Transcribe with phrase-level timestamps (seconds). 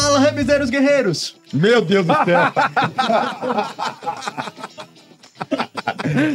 [0.00, 1.36] Fala, Rabizeiros Guerreiros!
[1.52, 2.38] Meu Deus do céu.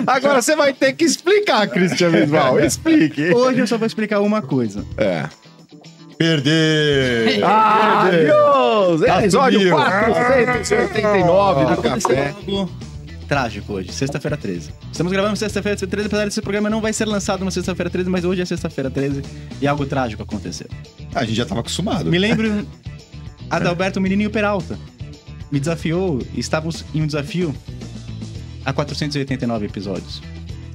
[0.05, 2.60] Agora você vai ter que explicar, Cristian Visual.
[2.60, 3.34] Explique.
[3.34, 4.86] Hoje eu só vou explicar uma coisa.
[4.97, 5.28] É.
[6.18, 7.44] Perder.
[7.44, 9.01] Ah, Deus!
[9.01, 9.75] Tá Episódio sumiu.
[9.75, 12.27] 489 do Café.
[12.29, 12.69] algo
[13.27, 14.71] trágico hoje, sexta-feira 13.
[14.91, 18.23] Estamos gravando sexta-feira 13, apesar desse programa não vai ser lançado na sexta-feira 13, mas
[18.25, 19.23] hoje é sexta-feira 13
[19.61, 20.67] e algo trágico aconteceu.
[21.16, 22.09] A gente já tava acostumado.
[22.11, 22.67] Me lembro
[23.55, 24.77] Adalberto Menininho Peralta.
[25.52, 27.54] Me desafiou, estávamos em um desafio
[28.66, 30.22] há 489 episódios.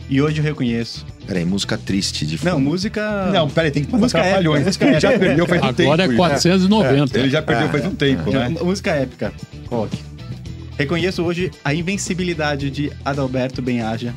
[0.08, 1.04] E hoje eu reconheço.
[1.26, 2.64] Peraí, música triste de Não, fundo.
[2.70, 3.26] música.
[3.32, 4.66] Não, peraí, tem que passar Música trapalhões.
[4.66, 5.82] épica, Ele já perdeu faz um tempo.
[5.82, 6.16] Agora é isso.
[6.16, 7.18] 490.
[7.18, 8.54] Ele já perdeu faz um tempo, né?
[8.58, 9.32] É, Música épica,
[9.68, 9.98] rock.
[10.78, 14.14] Reconheço hoje a invencibilidade de Adalberto Benhaja,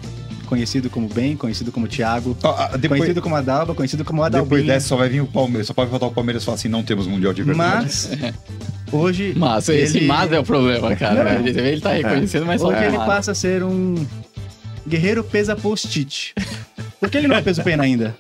[0.52, 4.68] conhecido como Ben, conhecido como Thiago, ah, depois, conhecido como Adalba, conhecido como depois Adalbinho.
[4.68, 5.68] dessa só vai vir o Palmeiras.
[5.68, 7.86] Só pode faltar o Palmeiras e falar assim: não temos Mundial de verdade.
[7.86, 8.10] Mas
[8.91, 9.34] hoje.
[9.38, 11.36] Mas esse ele- mas é o problema, cara.
[11.36, 13.08] Ele, ele tá reconhecendo, mas só Hoje é ele mas.
[13.08, 13.96] passa a ser um
[14.85, 16.34] guerreiro pesa post-it.
[16.99, 18.15] Porque ele não é peso pena ainda.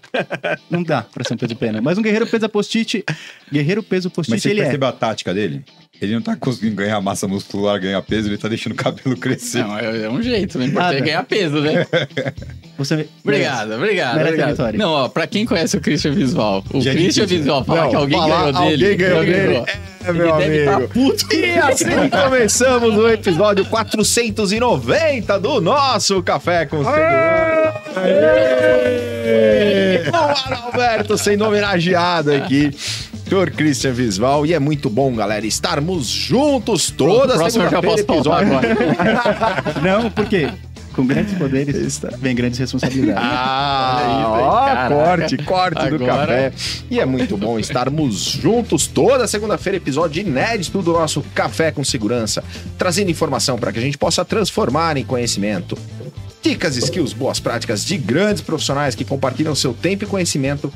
[0.69, 1.81] Não dá pra ser um peso pena.
[1.81, 3.03] Mas um guerreiro pesa post-it.
[3.51, 4.63] Guerreiro peso Mas post-it você ele é.
[4.63, 5.63] percebeu a tática dele?
[6.01, 9.59] Ele não tá conseguindo ganhar massa muscular, ganhar peso, ele tá deixando o cabelo crescer.
[9.63, 10.65] Não, é, é um jeito, né?
[10.65, 11.85] Importante é ganhar peso, né?
[12.75, 14.15] Você Obrigado, obrigado.
[14.15, 14.49] Merece obrigado.
[14.51, 14.79] vitória.
[14.79, 17.89] Não, ó, pra quem conhece o Christian Visual, o Já Christian disse, Visual falar Não,
[17.91, 18.57] que alguém ganhou dele.
[18.57, 19.47] alguém ganhou alguém dele.
[19.47, 19.65] ganhou.
[20.03, 20.83] É, meu ele deve amigo.
[20.85, 21.35] estar puto.
[21.35, 27.73] E assim começamos o episódio 490 do nosso Café com Segurança.
[30.09, 32.71] Com o Adalberto sendo homenageado aqui
[33.31, 34.45] por Christian Visval.
[34.45, 38.03] E é muito bom, galera, estarmos juntos toda Próximo eu já segunda-feira.
[38.05, 38.77] posso pautar episódio.
[38.99, 39.79] agora.
[39.81, 40.51] Não, por quê?
[40.93, 43.23] Com grandes poderes vem grandes responsabilidades.
[43.25, 46.53] Ah, Olha isso, ó, corte, corte do Agora- café.
[46.89, 52.43] E é muito bom estarmos juntos toda segunda-feira, episódio inédito do nosso Café com Segurança,
[52.77, 55.77] trazendo informação para que a gente possa transformar em conhecimento.
[56.43, 60.73] Dicas, skills, boas práticas de grandes profissionais que compartilham seu tempo e conhecimento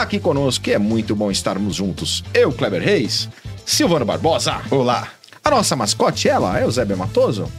[0.00, 2.24] aqui conosco, que é muito bom estarmos juntos.
[2.32, 3.28] Eu, Kleber Reis,
[3.66, 4.62] Silvano Barbosa.
[4.70, 5.08] Olá.
[5.44, 7.50] A nossa mascote, ela, é o Zébia Matoso.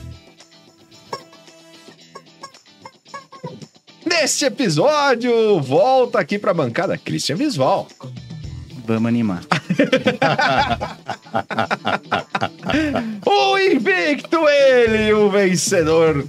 [4.06, 7.88] Neste episódio, volta aqui pra bancada Christian Visval.
[8.86, 9.44] Vamos animar.
[13.26, 16.26] O invicto, ele, o vencedor.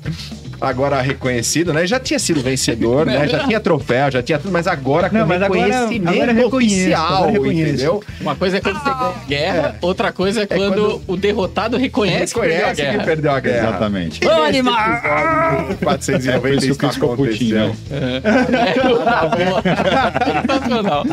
[0.68, 1.86] Agora reconhecido, né?
[1.86, 3.26] Já tinha sido vencedor, né?
[3.28, 6.74] Já tinha troféu, já tinha tudo, mas agora com Não, mas agora- reconhecimento agora reconheço,
[6.74, 8.02] oficial, agora entendeu?
[8.20, 12.34] Uma coisa é quando você ganha guerra, outra coisa é quando, quando- o derrotado reconhece,
[12.34, 13.68] que perdeu a Reconhece que perdeu a guerra.
[13.68, 14.20] Exatamente.
[14.22, 16.86] E episódio 490 É isso que.
[20.46, 21.04] Sensacional.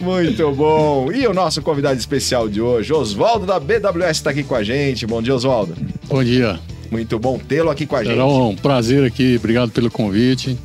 [0.00, 1.10] Muito bom.
[1.12, 5.06] E o nosso convidado especial de hoje, Oswaldo da BWS, está aqui com a gente.
[5.06, 5.74] Bom dia, Oswaldo.
[6.08, 6.58] Bom dia.
[6.96, 8.14] Muito bom tê-lo aqui com a gente.
[8.14, 9.36] Será um prazer aqui.
[9.36, 10.58] Obrigado pelo convite.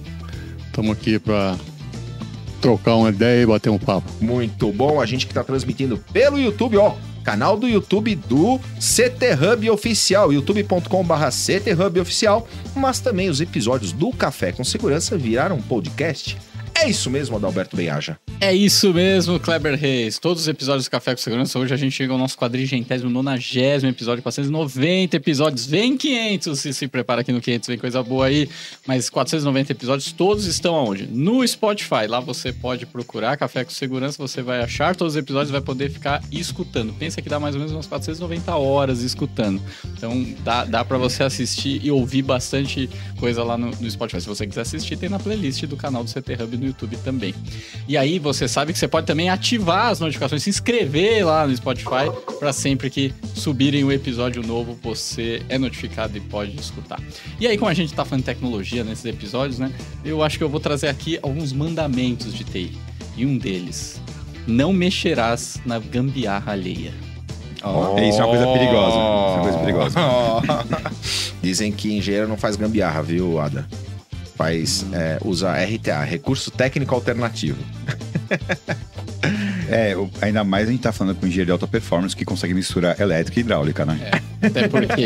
[0.66, 1.58] Estamos aqui para
[2.62, 4.09] trocar uma ideia e bater um papo.
[4.22, 5.02] Muito bom.
[5.02, 6.94] A gente que está transmitindo pelo YouTube, ó.
[7.22, 13.91] Canal do YouTube do CT Hub Oficial, youtube.com.br CT Hub Oficial, mas também os episódios
[13.91, 16.38] do Café com Segurança viraram podcast.
[16.74, 18.18] É isso mesmo, Adalberto Benhaja.
[18.44, 20.18] É isso mesmo, Kleber Reis.
[20.18, 21.59] Todos os episódios do Café com Segurança.
[21.59, 25.68] Hoje a gente chega ao nosso quadrigentésimo, nonagésimo episódio, 490 episódios.
[25.68, 28.50] Vem 500, se se prepara aqui no 500, vem coisa boa aí.
[28.88, 31.06] Mas 490 episódios, todos estão aonde?
[31.06, 32.07] No Spotify.
[32.09, 35.91] Lá você pode procurar Café com Segurança, você vai achar todos os episódios vai poder
[35.91, 36.94] ficar escutando.
[36.94, 39.62] Pensa que dá mais ou menos umas 490 horas escutando.
[39.96, 44.19] Então dá, dá para você assistir e ouvir bastante coisa lá no, no Spotify.
[44.19, 47.35] Se você quiser assistir, tem na playlist do canal do CT Hub no YouTube também.
[47.88, 51.56] E aí você sabe que você pode também ativar as notificações, se inscrever lá no
[51.56, 57.00] Spotify para sempre que subirem o episódio novo, você é notificado e pode escutar.
[57.40, 59.72] E aí, como a gente tá falando de tecnologia nesses episódios, né?
[60.03, 62.78] Eu acho que eu vou trazer aqui alguns mandamentos de TI.
[63.18, 64.02] E um deles,
[64.47, 66.94] não mexerás na gambiarra alheia.
[67.97, 68.90] É, Isso é uma coisa perigosa.
[68.90, 70.00] Isso é uma coisa perigosa.
[71.41, 73.67] Dizem que engenheiro não faz gambiarra, viu, Ada?
[74.35, 77.64] Faz, é, usa RTA, Recurso Técnico Alternativo.
[79.69, 82.99] É, ainda mais a gente tá falando com engenheiro de alta performance que consegue misturar
[82.99, 83.97] elétrica e hidráulica, né?
[84.41, 85.05] Até porque,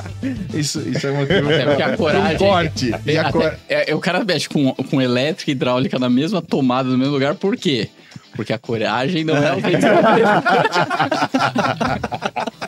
[0.56, 2.36] Isso, isso é motivo até porque a coragem.
[2.36, 2.94] Um corte.
[3.04, 3.54] E a Até- cor...
[3.68, 7.34] é, o cara mexe com, com elétrica e hidráulica na mesma tomada, no mesmo lugar,
[7.34, 7.90] por quê?
[8.34, 9.98] Porque a coragem não é o vencedor.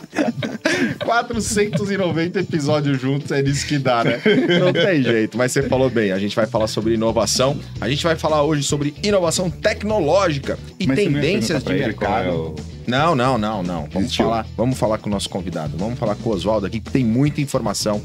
[1.04, 4.20] 490 episódios juntos, é nisso que dá, né?
[4.60, 6.12] Não tem jeito, mas você falou bem.
[6.12, 7.58] A gente vai falar sobre inovação.
[7.80, 12.54] A gente vai falar hoje sobre inovação tecnológica e Mas tendências de mercado.
[12.88, 13.82] Não, não, não, não.
[13.82, 14.24] Vamos Existiu.
[14.24, 15.76] falar, vamos falar com o nosso convidado.
[15.76, 18.02] Vamos falar com o Oswaldo aqui, que tem muita informação,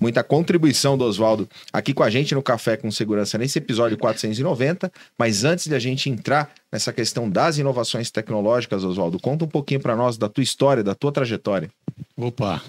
[0.00, 4.90] muita contribuição do Oswaldo aqui com a gente no Café com Segurança nesse episódio 490.
[5.16, 9.78] Mas antes de a gente entrar nessa questão das inovações tecnológicas, Oswaldo, conta um pouquinho
[9.78, 11.70] para nós da tua história, da tua trajetória.
[12.16, 12.60] Opa,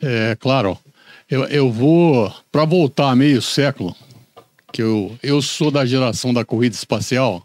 [0.00, 0.78] é claro,
[1.28, 3.92] eu, eu vou, para voltar meio século,
[4.72, 7.44] que eu, eu sou da geração da corrida espacial,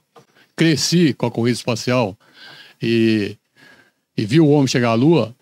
[0.56, 2.16] cresci com a corrida espacial
[2.80, 3.36] e,
[4.18, 5.36] e vi o homem chegar à Lua,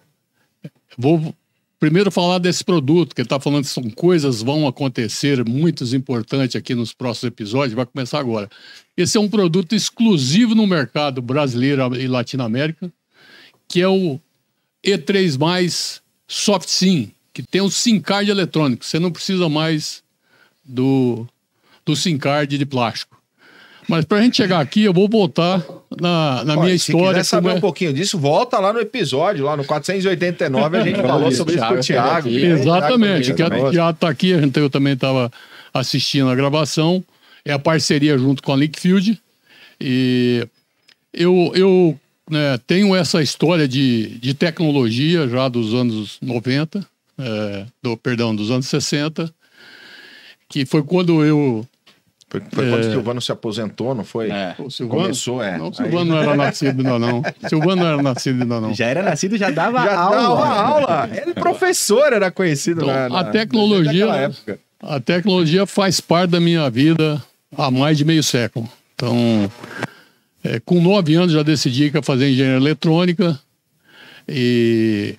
[0.97, 1.33] vou
[1.81, 6.55] primeiro falar desse produto, que ele está falando que são coisas vão acontecer muitos importantes
[6.55, 8.47] aqui nos próximos episódios, vai começar agora.
[8.95, 12.93] Esse é um produto exclusivo no mercado brasileiro e Latinoamérica,
[13.67, 14.19] que é o
[14.85, 18.85] E3 Soft SIM, que tem o SIM card eletrônico.
[18.85, 20.03] Você não precisa mais
[20.63, 21.25] do,
[21.83, 23.19] do SIM card de plástico.
[23.87, 25.65] Mas para a gente chegar aqui, eu vou voltar
[25.99, 27.09] na, na Olha, minha se história.
[27.09, 31.01] quiser saber é- um pouquinho disso, volta lá no episódio, lá no 489, a gente
[31.01, 32.29] falou sobre isso com o Thiago.
[32.29, 33.75] Exatamente, que Exatamente.
[33.75, 35.31] já está aqui, gente, eu também estava
[35.73, 37.03] assistindo a gravação.
[37.43, 39.19] É a parceria junto com a Linkfield.
[39.79, 40.47] E
[41.11, 41.99] eu, eu
[42.29, 46.85] né, tenho essa história de, de tecnologia já dos anos 90,
[47.17, 49.33] é, do, perdão, dos anos 60,
[50.47, 51.67] que foi quando eu.
[52.31, 54.29] Foi, foi quando o Silvano se aposentou, não foi?
[54.31, 54.55] É.
[54.57, 55.57] O Silvano, Começou, é.
[55.57, 57.19] Não, o Silvano não era nascido ainda, não.
[57.19, 58.73] O Silvano não era nascido ainda, não.
[58.73, 60.17] Já era nascido, já dava Já aula.
[60.45, 61.09] dava aula.
[61.13, 64.59] Ele professor era conhecido Então, na, na- a tecnologia- naquela época.
[64.81, 67.21] A tecnologia faz parte da minha vida
[67.57, 68.67] há mais de meio século.
[68.95, 69.51] Então,
[70.43, 73.37] é, com nove anos já decidi que ia fazer engenharia eletrônica
[74.27, 75.15] e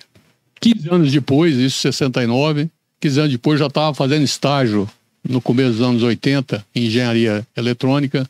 [0.59, 2.69] 15 anos depois, isso 69,
[2.99, 4.89] 15 anos depois já estava fazendo estágio
[5.27, 8.29] no começo dos anos 80 em engenharia eletrônica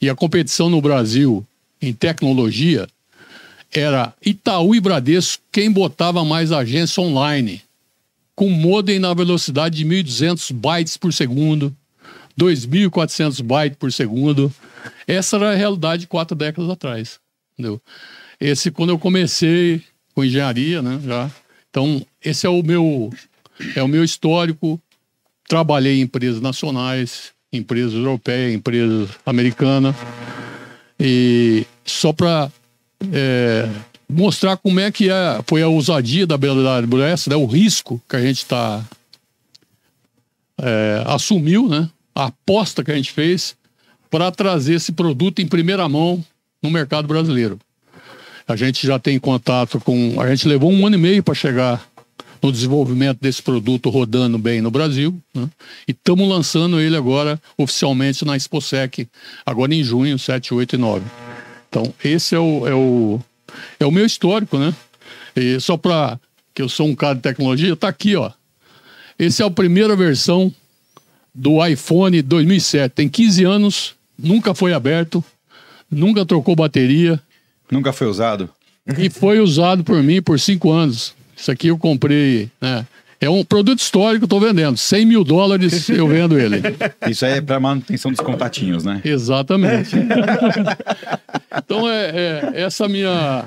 [0.00, 1.46] e a competição no Brasil
[1.80, 2.88] em tecnologia
[3.70, 7.62] era Itaú e Bradesco quem botava mais agência online
[8.34, 11.74] com modem na velocidade de 1.200 bytes por segundo,
[12.38, 14.52] 2.400 bytes por segundo.
[15.06, 17.20] Essa era a realidade quatro décadas atrás,
[17.52, 17.80] entendeu?
[18.40, 19.82] Esse quando eu comecei
[20.14, 21.30] com engenharia, né, já.
[21.70, 23.12] Então, esse é o meu
[23.76, 24.80] é o meu histórico.
[25.48, 29.94] Trabalhei em empresas nacionais, empresas europeias, empresas americanas.
[30.98, 32.50] E só para
[34.08, 38.20] mostrar como é que é, foi a ousadia da BWS, né, o risco que a
[38.20, 38.84] gente está
[41.06, 43.56] assumiu, né, a aposta que a gente fez
[44.10, 46.24] para trazer esse produto em primeira mão
[46.62, 47.58] no mercado brasileiro.
[48.46, 51.82] A gente já tem contato com, a gente levou um ano e meio para chegar
[52.42, 55.48] no desenvolvimento desse produto rodando bem no Brasil, né?
[55.86, 59.08] e estamos lançando ele agora oficialmente na ExpoSec,
[59.46, 61.04] agora em junho, 7, 8 e 9.
[61.68, 63.20] Então, esse é o, é o,
[63.78, 64.74] é o meu histórico, né?
[65.34, 66.18] E só para
[66.54, 68.30] que eu sou um cara de tecnologia, tá aqui, ó.
[69.18, 70.52] Esse é a primeira versão
[71.34, 72.92] do iPhone 2007.
[72.92, 75.24] Tem 15 anos, nunca foi aberto,
[75.90, 77.22] nunca trocou bateria
[77.72, 78.50] Nunca foi usado?
[78.98, 81.14] e foi usado por mim por cinco anos.
[81.42, 82.86] Isso aqui eu comprei, né?
[83.20, 84.76] É um produto histórico, estou vendendo.
[84.76, 86.62] 100 mil dólares eu vendo ele.
[87.10, 89.00] Isso aí é para manutenção dos contatinhos, né?
[89.04, 89.96] Exatamente.
[91.56, 93.44] então é, é essa minha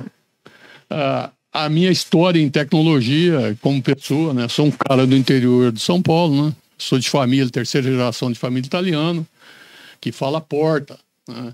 [0.90, 4.50] a, a minha história em tecnologia como pessoa, né?
[4.50, 6.54] Sou um cara do interior de São Paulo, né?
[6.78, 9.26] Sou de família, terceira geração de família italiana,
[10.02, 11.00] que fala porta.
[11.26, 11.54] Né?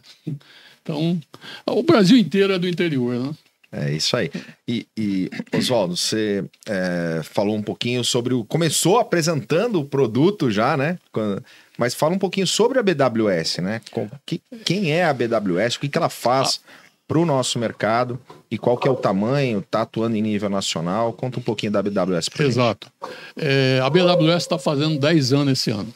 [0.81, 1.21] Então,
[1.67, 3.31] o Brasil inteiro é do interior, né?
[3.71, 4.29] É isso aí.
[4.67, 8.43] E, e Oswaldo, você é, falou um pouquinho sobre o.
[8.43, 10.97] Começou apresentando o produto já, né?
[11.11, 11.41] Quando-
[11.77, 13.81] mas fala um pouquinho sobre a BWS, né?
[13.91, 15.77] Com- que- quem é a BWS?
[15.77, 16.59] O que, que ela faz
[17.07, 18.19] para o nosso mercado?
[18.51, 19.59] E qual que é o tamanho?
[19.59, 21.13] Está atuando em nível nacional?
[21.13, 22.45] Conta um pouquinho da BWS para.
[22.45, 22.87] Exato.
[23.37, 25.93] É, a BWS está fazendo 10 anos esse ano.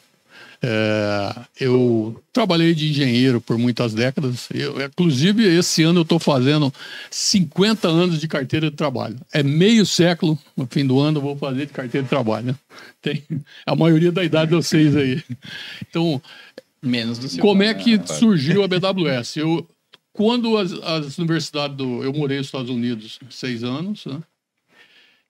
[0.67, 4.49] É, eu trabalhei de engenheiro por muitas décadas.
[4.51, 6.73] Eu, inclusive, esse ano eu estou fazendo
[7.11, 9.15] 50 anos de carteira de trabalho.
[9.31, 12.47] É meio século, no fim do ano, eu vou fazer de carteira de trabalho.
[12.47, 12.55] Né?
[12.99, 13.23] Tem
[13.63, 15.23] a maioria da idade de vocês aí.
[15.87, 16.19] Então,
[16.81, 17.41] Menos do seu.
[17.41, 19.37] como é que surgiu a BWS?
[19.37, 19.67] Eu,
[20.11, 22.03] quando as, as universidades do.
[22.03, 24.19] Eu morei nos Estados Unidos seis anos, né?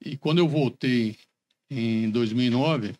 [0.04, 1.18] E quando eu voltei
[1.70, 2.94] em 2009,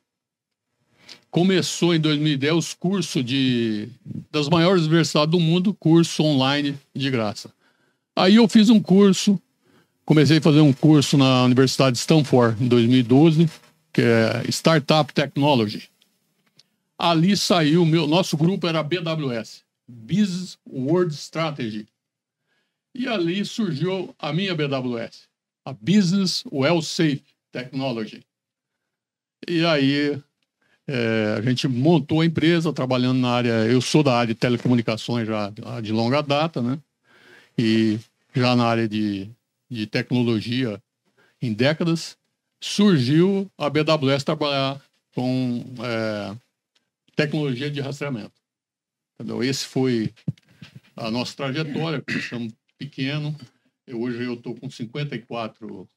[1.36, 3.90] começou em 2010 os cursos de
[4.32, 7.54] das maiores universidades do mundo, curso online de graça.
[8.16, 9.38] Aí eu fiz um curso,
[10.06, 13.50] comecei a fazer um curso na Universidade de Stanford em 2012,
[13.92, 15.90] que é Startup Technology.
[16.98, 21.86] Ali saiu, meu nosso grupo era BWS, Business World Strategy.
[22.94, 25.28] E ali surgiu a minha BWS,
[25.66, 28.24] a Business Well Safe Technology.
[29.46, 30.24] E aí
[30.88, 33.66] é, a gente montou a empresa trabalhando na área.
[33.66, 35.52] Eu sou da área de telecomunicações já
[35.82, 36.80] de longa data, né?
[37.58, 38.00] E
[38.34, 39.30] já na área de,
[39.70, 40.82] de tecnologia
[41.42, 42.18] em décadas,
[42.62, 44.82] surgiu a BWS trabalhar
[45.14, 46.36] com é,
[47.16, 48.34] tecnologia de rastreamento.
[49.14, 49.44] Entendeu?
[49.44, 50.14] Esse foi
[50.96, 53.36] a nossa trajetória, começamos pequeno.
[53.88, 55.88] Eu, hoje eu estou com 54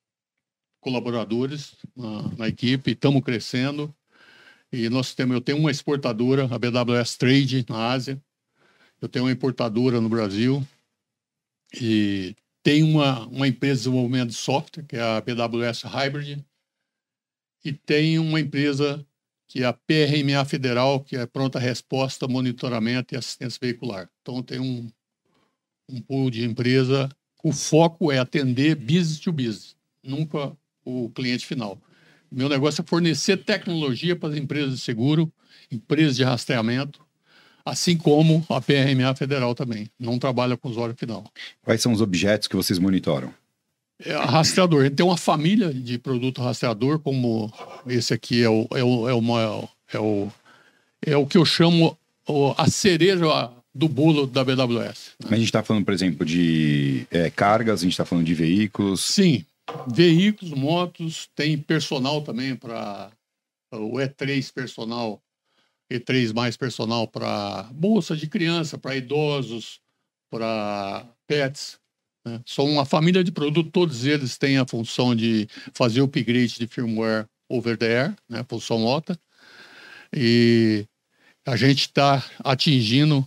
[0.80, 3.92] colaboradores na, na equipe, estamos crescendo.
[4.72, 8.20] E nós temos, eu tenho uma exportadora, a BWS Trade, na Ásia.
[9.00, 10.66] Eu tenho uma importadora no Brasil.
[11.80, 16.44] E tem uma, uma empresa de desenvolvimento de software, que é a BWS Hybrid.
[17.64, 19.04] E tem uma empresa
[19.46, 24.10] que é a PRMA Federal, que é Pronta Resposta, Monitoramento e Assistência Veicular.
[24.20, 24.92] Então, tem um,
[25.88, 27.08] um pool de empresa.
[27.42, 31.80] O foco é atender business to business, nunca o cliente final.
[32.30, 35.32] Meu negócio é fornecer tecnologia para as empresas de seguro,
[35.70, 37.00] empresas de rastreamento,
[37.64, 39.90] assim como a PRMA Federal também.
[39.98, 41.24] Não trabalha com usuário final.
[41.62, 43.32] Quais são os objetos que vocês monitoram?
[44.04, 44.82] É, rastreador.
[44.82, 47.52] A gente tem uma família de produto rastreador, como
[47.86, 50.32] esse aqui é o, é o, é o, é o,
[51.04, 51.98] é o que eu chamo
[52.56, 55.12] a cereja do bolo da BWS.
[55.20, 55.24] Né?
[55.24, 58.34] Mas a gente está falando, por exemplo, de é, cargas, a gente está falando de
[58.34, 59.04] veículos.
[59.04, 59.44] Sim,
[59.86, 63.10] veículos, motos, tem personal também para
[63.72, 65.22] o E3 personal,
[65.90, 69.80] E3 mais personal para bolsa de criança, para idosos,
[70.30, 71.78] para pets.
[72.24, 72.40] Né?
[72.46, 76.66] São uma família de produtos, todos eles têm a função de fazer o upgrade de
[76.66, 78.44] firmware over the air, né?
[78.48, 79.18] função OTA.
[80.14, 80.86] E
[81.46, 83.26] a gente está atingindo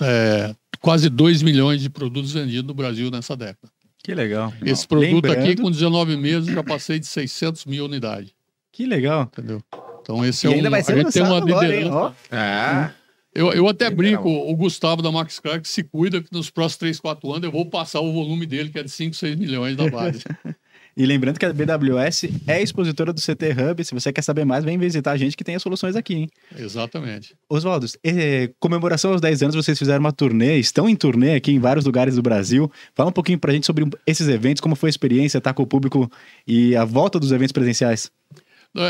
[0.00, 3.75] é, quase 2 milhões de produtos vendidos no Brasil nessa década.
[4.06, 4.54] Que legal.
[4.64, 5.40] Esse produto Lembrando...
[5.40, 8.30] aqui, com 19 meses, já passei de 600 mil unidades.
[8.70, 9.22] Que legal.
[9.22, 9.60] Entendeu?
[10.00, 10.54] Então, esse e é um.
[10.58, 12.14] Ainda vai ser a gente tem uma agora, liderança.
[12.30, 12.90] É.
[13.34, 17.00] Eu, eu até brinco, o Gustavo da Max Clark se cuida que nos próximos 3,
[17.00, 19.90] 4 anos eu vou passar o volume dele, que é de 5, 6 milhões da
[19.90, 20.22] base.
[20.96, 23.84] E lembrando que a BWS é expositora do CT Hub.
[23.84, 26.30] Se você quer saber mais, vem visitar a gente que tem as soluções aqui, hein?
[26.56, 27.36] Exatamente.
[27.50, 31.58] Oswaldo, eh, comemoração aos 10 anos, vocês fizeram uma turnê, estão em turnê aqui em
[31.58, 32.72] vários lugares do Brasil.
[32.94, 35.66] Fala um pouquinho pra gente sobre esses eventos, como foi a experiência, estar com o
[35.66, 36.10] público
[36.46, 38.10] e a volta dos eventos presenciais.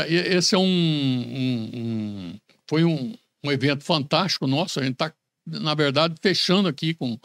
[0.07, 4.79] Esse é um, um, um foi um, um evento fantástico nosso.
[4.79, 5.11] A gente está,
[5.45, 7.19] na verdade, fechando aqui com,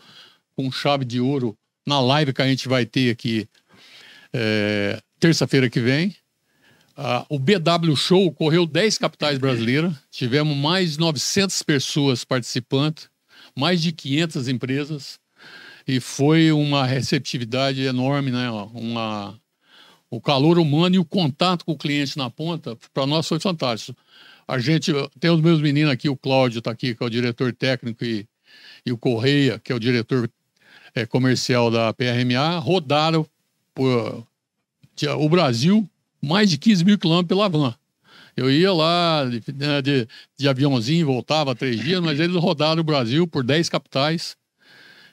[0.57, 3.49] com chave de ouro na live que a gente vai ter aqui
[4.33, 6.17] é, terça-feira que vem.
[6.97, 13.09] Ah, o BW Show correu 10 capitais brasileiras, tivemos mais de 900 pessoas participantes,
[13.57, 15.19] mais de 500 empresas,
[15.87, 18.51] e foi uma receptividade enorme, né?
[18.75, 19.41] Uma,
[20.11, 23.99] o calor humano e o contato com o cliente na ponta, para nós foi fantástico.
[24.47, 27.53] A gente tem os meus meninos aqui, o Cláudio está aqui, que é o diretor
[27.55, 28.29] técnico, e,
[28.85, 30.31] e o Correia, que é o diretor
[30.95, 33.27] é, comercial da PRMA, rodaram
[33.75, 34.27] por
[35.19, 35.89] o Brasil
[36.21, 37.75] mais de 15 mil quilômetros pela van.
[38.37, 42.85] Eu ia lá de, né, de, de aviãozinho, voltava três dias, mas eles rodaram o
[42.85, 44.37] Brasil por 10 capitais.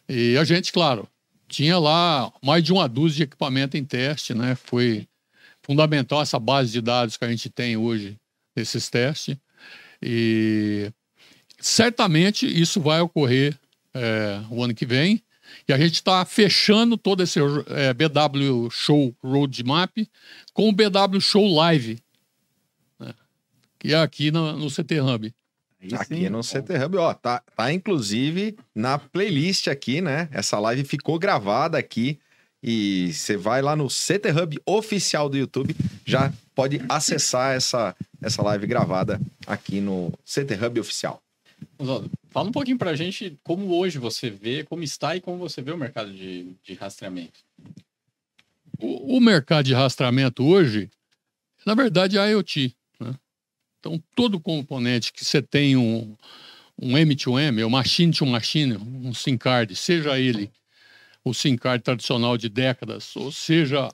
[0.07, 1.07] E a gente, claro,
[1.47, 4.55] tinha lá mais de uma dúzia de equipamento em teste, né?
[4.55, 5.07] Foi
[5.63, 8.15] fundamental essa base de dados que a gente tem hoje
[8.55, 9.35] nesses testes.
[10.01, 10.91] E
[11.59, 13.57] certamente isso vai ocorrer
[13.93, 15.21] é, o ano que vem.
[15.67, 19.97] E a gente está fechando todo esse é, BW Show Roadmap
[20.53, 21.99] com o BW Show Live,
[22.99, 23.13] né?
[23.77, 25.33] que é aqui no, no CT Hub.
[25.93, 30.27] aqui no CT Hub, ó, tá, tá inclusive na playlist aqui, né?
[30.31, 32.19] Essa live ficou gravada aqui
[32.61, 35.75] e você vai lá no CT Hub oficial do YouTube,
[36.05, 41.21] já pode acessar essa, essa live gravada aqui no CT Hub oficial.
[42.29, 45.61] Fala um pouquinho para a gente como hoje você vê, como está e como você
[45.61, 47.39] vê o mercado de, de rastreamento.
[48.77, 50.89] O, o, mercado de rastreamento hoje,
[51.65, 52.75] na verdade, é a IoT.
[52.99, 53.13] Né?
[53.79, 56.15] Então, todo componente que você tem um,
[56.81, 60.51] um M2M, ou machine to machine, um SIM card, seja ele
[61.23, 63.89] o SIM card tradicional de décadas, ou seja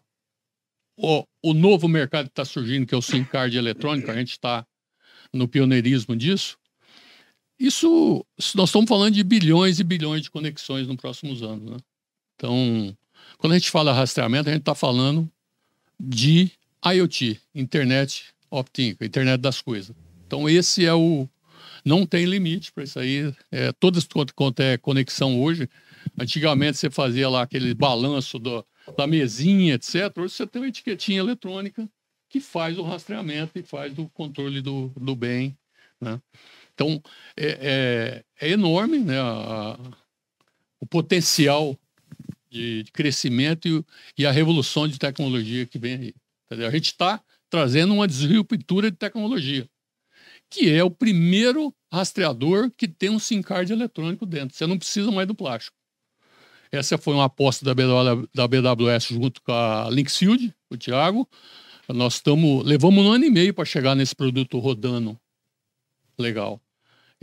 [0.97, 4.31] o, o novo mercado que está surgindo, que é o SIM card eletrônico, a gente
[4.31, 4.65] está
[5.33, 6.57] no pioneirismo disso,
[7.59, 11.71] isso, nós estamos falando de bilhões e bilhões de conexões nos próximos anos.
[11.71, 11.77] Né?
[12.35, 12.97] Então,
[13.37, 15.29] quando a gente fala rastreamento, a gente está falando
[15.99, 16.51] de
[16.85, 19.95] IoT, Internet of Things, Internet das Coisas.
[20.27, 21.27] Então, esse é o.
[21.83, 23.33] Não tem limite para isso aí.
[23.51, 25.69] É, todas quanto é conexão hoje,
[26.17, 30.11] Antigamente você fazia lá aquele balanço do, da mesinha, etc.
[30.17, 31.89] Hoje você tem uma etiquetinha eletrônica
[32.29, 35.57] que faz o rastreamento e faz o controle do, do bem.
[35.99, 36.21] Né?
[36.75, 37.01] Então,
[37.37, 39.79] é, é, é enorme né, a,
[40.79, 41.77] o potencial
[42.49, 46.13] de, de crescimento e, e, a revolução de tecnologia que vem aí.
[46.45, 46.67] Entendeu?
[46.67, 49.67] A gente está trazendo uma disruptura de tecnologia,
[50.49, 54.55] que é o primeiro rastreador que tem um SIM card eletrônico dentro.
[54.55, 55.77] Você não precisa mais do plástico.
[56.71, 57.73] Essa foi uma aposta da,
[58.47, 61.27] BWS junto com a Linksfield, o Thiago.
[61.87, 62.21] Nós
[62.65, 65.17] levamos um ano e meio para chegar nesse produto rodando
[66.17, 66.59] legal.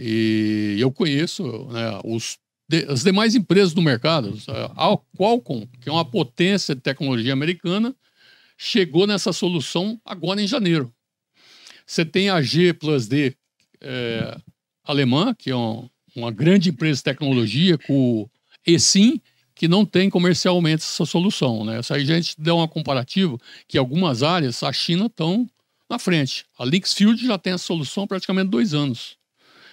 [0.05, 2.37] E eu conheço né, os,
[2.69, 4.37] de, as demais empresas do mercado.
[4.77, 7.95] A Qualcomm, que é uma potência de tecnologia americana,
[8.59, 10.93] chegou nessa solução agora em janeiro.
[11.87, 13.37] Você tem a G Plus D
[13.81, 14.37] é,
[14.83, 18.31] alemã, que é um, uma grande empresa de tecnologia, com o
[18.67, 19.21] eSIM,
[19.55, 21.65] que não tem comercialmente essa solução.
[21.65, 21.79] Né?
[21.91, 25.49] Aí a gente deu uma comparativa que algumas áreas a China estão
[25.89, 26.45] na frente.
[26.59, 29.22] A Linksfield já tem a solução há praticamente dois anos.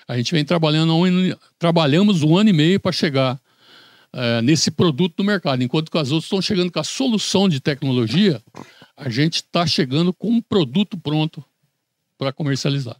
[0.10, 1.06] A gente vem trabalhando um,
[1.60, 3.40] trabalhamos um ano e meio para chegar
[4.12, 7.60] é, nesse produto no mercado, enquanto que as outras estão chegando com a solução de
[7.60, 8.42] tecnologia,
[8.98, 11.46] a gente está chegando com um produto pronto
[12.18, 13.00] para comercializar.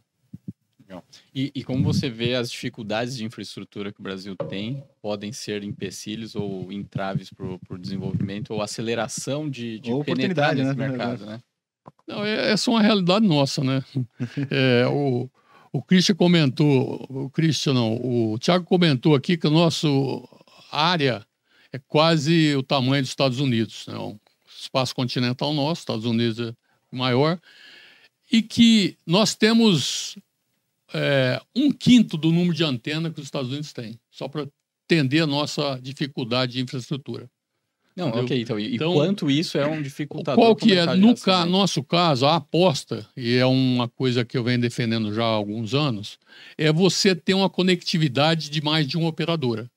[1.34, 5.64] E, e, como você vê as dificuldades de infraestrutura que o Brasil tem podem ser
[5.64, 10.88] empecilhos ou entraves para o desenvolvimento ou aceleração de, de penetrar nesse né?
[10.88, 11.42] mercado, né?
[12.08, 13.84] Não, é, essa é uma realidade nossa, né?
[14.50, 15.30] é, o,
[15.72, 19.88] o Christian comentou, o Christian não, o Thiago comentou aqui que a nossa
[20.72, 21.26] área
[21.72, 23.96] é quase o tamanho dos Estados Unidos, né?
[23.96, 24.20] O
[24.60, 26.54] espaço continental nosso, Estados Unidos é
[26.92, 27.40] maior,
[28.32, 30.18] e que nós temos
[30.94, 34.48] é, um quinto do número de antena que os Estados Unidos têm, só para
[34.86, 37.30] entender a nossa dificuldade de infraestrutura.
[38.00, 38.24] Não, entendeu?
[38.24, 40.42] ok, então, e então, quanto isso é um dificultador?
[40.42, 44.44] Qual que é, no ca nosso caso, a aposta, e é uma coisa que eu
[44.44, 46.18] venho defendendo já há alguns anos,
[46.58, 49.70] é você ter uma conectividade de mais de uma operadora.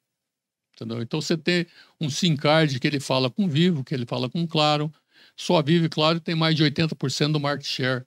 [0.74, 1.02] Entendeu?
[1.02, 1.66] Então você tem
[2.00, 4.92] um SIM card que ele fala com Vivo, que ele fala com Claro,
[5.36, 8.04] só a Vivo e Claro tem mais de 80% do market share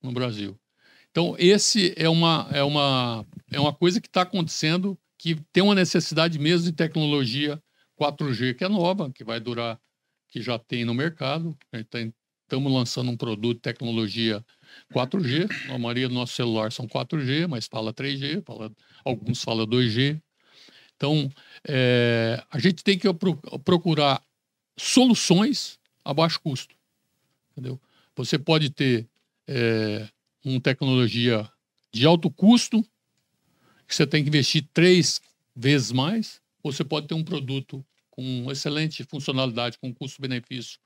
[0.00, 0.56] no Brasil.
[1.10, 5.74] Então, esse é uma, é uma, é uma coisa que está acontecendo, que tem uma
[5.74, 7.60] necessidade mesmo de tecnologia
[7.98, 9.80] 4G, que é nova, que vai durar,
[10.28, 11.56] que já tem no mercado.
[11.72, 14.44] Estamos tá lançando um produto de tecnologia
[14.92, 15.48] 4G.
[15.70, 18.70] A maioria do nosso celular são 4G, mas fala 3G, fala,
[19.04, 20.20] alguns falam 2G.
[20.96, 21.30] Então,
[21.66, 23.08] é, a gente tem que
[23.64, 24.22] procurar
[24.76, 26.74] soluções a baixo custo.
[27.52, 27.80] Entendeu?
[28.14, 29.06] Você pode ter
[29.46, 30.08] é,
[30.44, 31.50] uma tecnologia
[31.92, 32.82] de alto custo,
[33.86, 35.20] que você tem que investir três
[35.54, 36.40] vezes mais,
[36.72, 40.78] você pode ter um produto com excelente funcionalidade, com custo-benefício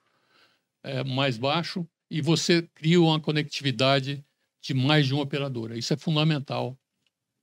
[0.83, 4.25] é, mais baixo, e você cria uma conectividade
[4.61, 5.79] de mais de uma operadora.
[5.79, 6.77] Isso é fundamental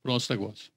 [0.03, 0.71] para o nosso negócio.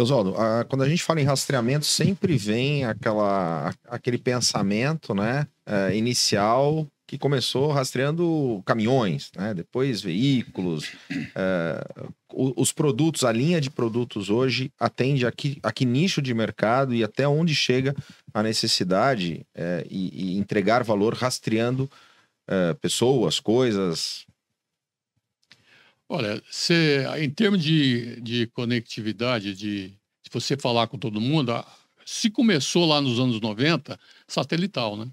[0.00, 0.34] Oswaldo,
[0.68, 7.16] quando a gente fala em rastreamento, sempre vem aquela, aquele pensamento né, é, inicial que
[7.16, 9.54] começou rastreando caminhões, né?
[9.54, 10.92] depois veículos.
[11.34, 11.82] É,
[12.30, 16.94] os produtos, a linha de produtos hoje atende a que, a que nicho de mercado
[16.94, 17.96] e até onde chega
[18.34, 21.90] a necessidade é, e, e, entregar valor rastreando
[22.46, 24.26] é, pessoas, coisas.
[26.10, 31.64] Olha, você, em termos de, de conectividade, de, de você falar com todo mundo,
[32.04, 35.08] se começou lá nos anos 90, satelital, né?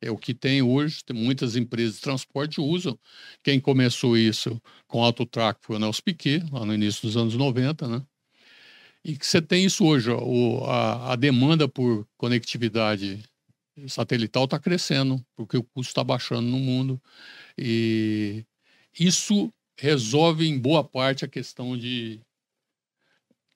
[0.00, 2.98] É o que tem hoje, tem muitas empresas de transporte usam.
[3.42, 7.86] Quem começou isso com autotrack foi o Nelson Piquet, lá no início dos anos 90,
[7.86, 8.02] né?
[9.04, 13.22] E que você tem isso hoje, o, a, a demanda por conectividade
[13.88, 17.00] satelital está crescendo, porque o custo está baixando no mundo.
[17.56, 18.44] E
[18.98, 22.20] isso resolve em boa parte a questão de,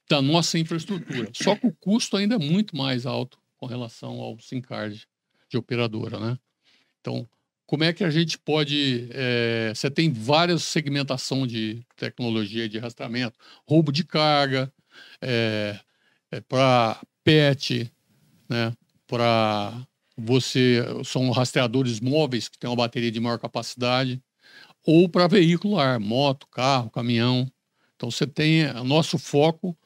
[0.09, 1.31] da nossa infraestrutura.
[1.35, 5.07] Só que o custo ainda é muito mais alto com relação ao SIM card
[5.55, 6.39] de operadora, né?
[7.01, 7.29] Então,
[7.67, 9.09] como é que a gente pode...
[9.13, 14.73] É, você tem várias segmentação de tecnologia de rastreamento, roubo de carga,
[15.21, 15.79] é,
[16.31, 17.91] é para PET,
[18.49, 18.73] né?
[19.07, 19.87] Para
[20.17, 20.85] você...
[21.05, 24.21] São rastreadores móveis que têm uma bateria de maior capacidade,
[24.87, 27.51] ou para veicular, moto, carro, caminhão.
[27.97, 28.73] Então, você tem...
[28.85, 29.77] Nosso foco,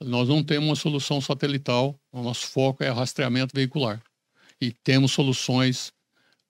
[0.00, 4.02] nós não temos uma solução satelital, o nosso foco é rastreamento veicular
[4.60, 5.92] e temos soluções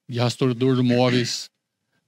[0.07, 1.49] de rastreador de móveis.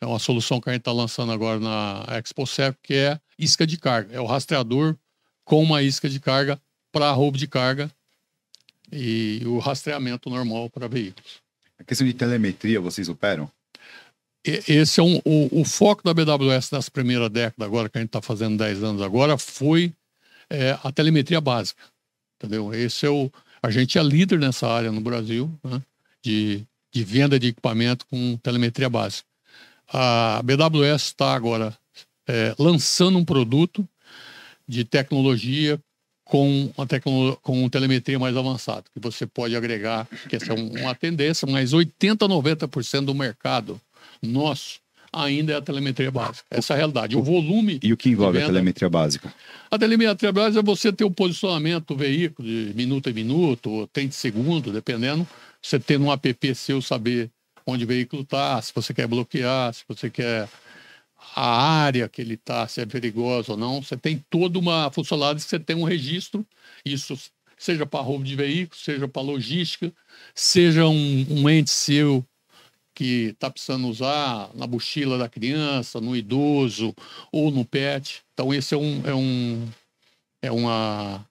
[0.01, 3.77] É uma solução que a gente está lançando agora na ExpoServe, que é isca de
[3.77, 4.15] carga.
[4.15, 4.95] É o rastreador
[5.43, 6.59] com uma isca de carga
[6.91, 7.91] para roubo de carga
[8.91, 11.41] e o rastreamento normal para veículos.
[11.77, 13.49] A questão de telemetria, vocês operam?
[14.43, 18.09] Esse é um, o, o foco da BWS nessa primeira década, agora que a gente
[18.09, 19.93] está fazendo 10 anos agora, foi
[20.49, 21.81] é, a telemetria básica.
[22.37, 22.73] Entendeu?
[22.73, 23.31] Esse é o.
[23.61, 25.81] A gente é líder nessa área no Brasil, né,
[26.23, 29.27] de, de venda de equipamento com telemetria básica.
[29.91, 31.75] A BWS está agora
[32.27, 33.87] é, lançando um produto
[34.67, 35.79] de tecnologia
[36.23, 40.79] com a tecno, com telemetria mais avançada, que você pode agregar, que essa é um-
[40.81, 43.81] uma tendência, mas 80 a 90% do mercado
[44.21, 44.79] nosso
[45.11, 46.45] ainda é a telemetria básica.
[46.49, 47.15] Essa é a realidade.
[47.17, 47.79] O volume.
[47.81, 49.33] E o que envolve de a venda- telemetria básica?
[49.69, 53.87] A telemetria básica é você ter o posicionamento do veículo de minuto em minuto, ou
[53.87, 55.27] 30 segundos, dependendo.
[55.61, 57.29] Você ter no app seu saber
[57.65, 60.47] onde o veículo está, se você quer bloquear, se você quer
[61.35, 63.81] a área que ele está, se é perigoso ou não.
[63.81, 66.45] Você tem toda uma funcionalidade que você tem um registro,
[66.85, 67.17] isso
[67.57, 69.91] seja para roubo de veículo, seja para logística,
[70.33, 72.25] seja um, um ente seu
[72.99, 76.93] que está precisando usar na mochila da criança, no idoso
[77.31, 78.21] ou no pet.
[78.33, 79.69] Então esse é um é um
[80.41, 81.25] é uma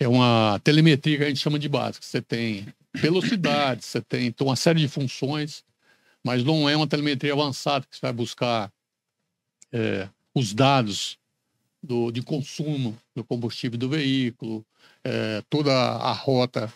[0.00, 2.04] é uma telemetria que a gente chama de básica.
[2.04, 5.62] Você tem velocidade, você tem então, uma série de funções,
[6.24, 8.72] mas não é uma telemetria avançada que você vai buscar
[9.72, 11.16] é, os dados
[11.80, 14.66] do, de consumo do combustível do veículo,
[15.04, 16.72] é, toda a rota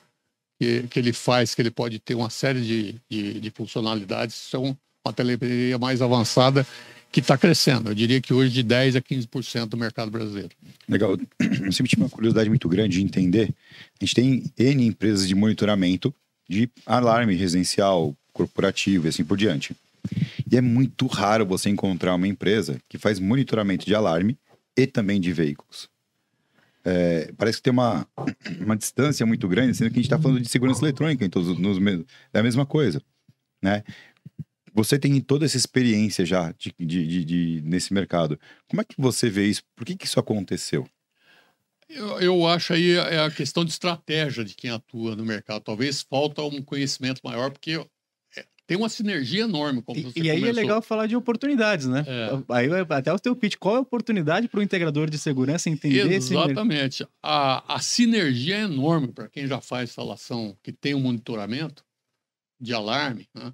[0.60, 4.76] que, que ele faz, que ele pode ter uma série de, de, de funcionalidades, são
[5.02, 6.66] uma telemetria mais avançada
[7.10, 7.90] que está crescendo.
[7.90, 10.50] Eu diria que hoje de 10% a 15% do mercado brasileiro.
[10.86, 11.16] Legal.
[11.40, 13.54] Eu sempre tive uma curiosidade muito grande de entender.
[13.98, 16.14] A gente tem N empresas de monitoramento
[16.46, 19.74] de alarme residencial, corporativo e assim por diante.
[20.50, 24.36] E é muito raro você encontrar uma empresa que faz monitoramento de alarme
[24.76, 25.88] e também de veículos.
[26.84, 28.06] É, parece que tem uma,
[28.60, 31.58] uma distância muito grande, sendo que a gente está falando de segurança eletrônica, em todos
[31.58, 31.78] nos,
[32.32, 33.02] é a mesma coisa.
[33.62, 33.82] Né?
[34.72, 38.38] Você tem toda essa experiência já de, de- de- nesse mercado.
[38.68, 39.62] Como é que você vê isso?
[39.76, 40.88] Por que, que isso aconteceu?
[41.88, 45.60] Eu, eu acho aí é a questão de estratégia de quem atua no mercado.
[45.62, 47.86] Talvez falta um conhecimento maior, porque é,
[48.70, 49.82] tem uma sinergia enorme.
[49.82, 52.04] Como E, você e aí é legal falar de oportunidades, né?
[52.06, 52.54] É.
[52.54, 53.56] Aí vai até o teu pitch.
[53.56, 56.34] Qual é a oportunidade para o integrador de segurança entender esse?
[56.34, 57.04] Exatamente.
[57.20, 61.84] A, a sinergia é enorme para quem já faz instalação, que tem um monitoramento
[62.60, 63.52] de alarme, né?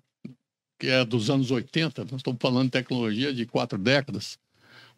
[0.79, 2.03] que é dos anos 80.
[2.03, 4.39] Nós estamos falando de tecnologia de quatro décadas.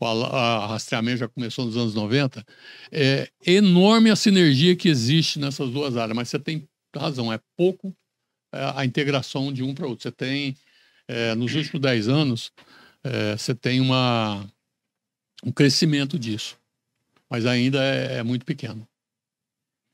[0.01, 2.45] O a rastreamento já começou nos anos 90.
[2.91, 7.95] É enorme a sinergia que existe nessas duas áreas, mas você tem razão, é pouco
[8.53, 10.03] a integração de um para outro.
[10.03, 10.57] Você tem,
[11.07, 12.53] é, nos últimos 10 anos,
[13.05, 14.47] é, você tem uma,
[15.45, 16.59] um crescimento disso
[17.29, 18.87] mas ainda é, é muito pequeno.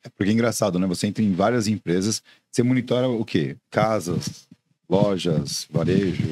[0.04, 0.86] É porque é engraçado, né?
[0.86, 3.56] Você entra em várias empresas, você monitora o quê?
[3.70, 4.46] Casas,
[4.88, 6.28] lojas, varejo,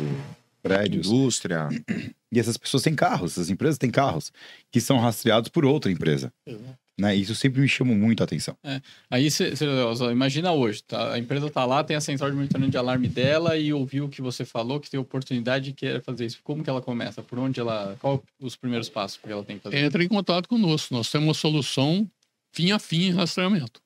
[0.63, 1.07] prédios.
[1.07, 1.69] Indústria.
[2.31, 4.33] E essas pessoas têm carros, essas empresas têm carros,
[4.71, 6.33] que são rastreados por outra empresa.
[7.03, 7.17] Né?
[7.17, 8.57] Isso sempre me chama muito a atenção.
[9.11, 9.53] Aí você
[10.13, 11.15] imagina hoje, tá?
[11.15, 14.09] a empresa tá lá, tem a central de monitoramento de alarme dela e ouviu o
[14.09, 16.39] que você falou, que tem oportunidade e quer fazer isso.
[16.45, 17.21] Como que ela começa?
[17.21, 17.97] Por onde ela.
[18.01, 19.79] Qual os primeiros passos que ela tem que fazer?
[19.79, 20.95] Entra em contato conosco.
[20.95, 22.09] Nós temos uma solução
[22.53, 23.83] fim a fim em rastreamento.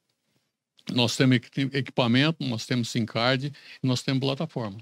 [0.92, 3.50] Nós temos equi- equipamento, nós temos SIM card
[3.82, 4.76] e nós temos plataforma.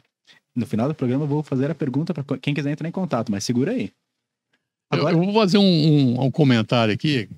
[0.56, 3.30] No final do programa eu vou fazer a pergunta para quem quiser entrar em contato,
[3.30, 3.92] mas segura aí.
[4.92, 7.28] Eu- Agora- Eu, vou fazer um, um- um comentário aqui.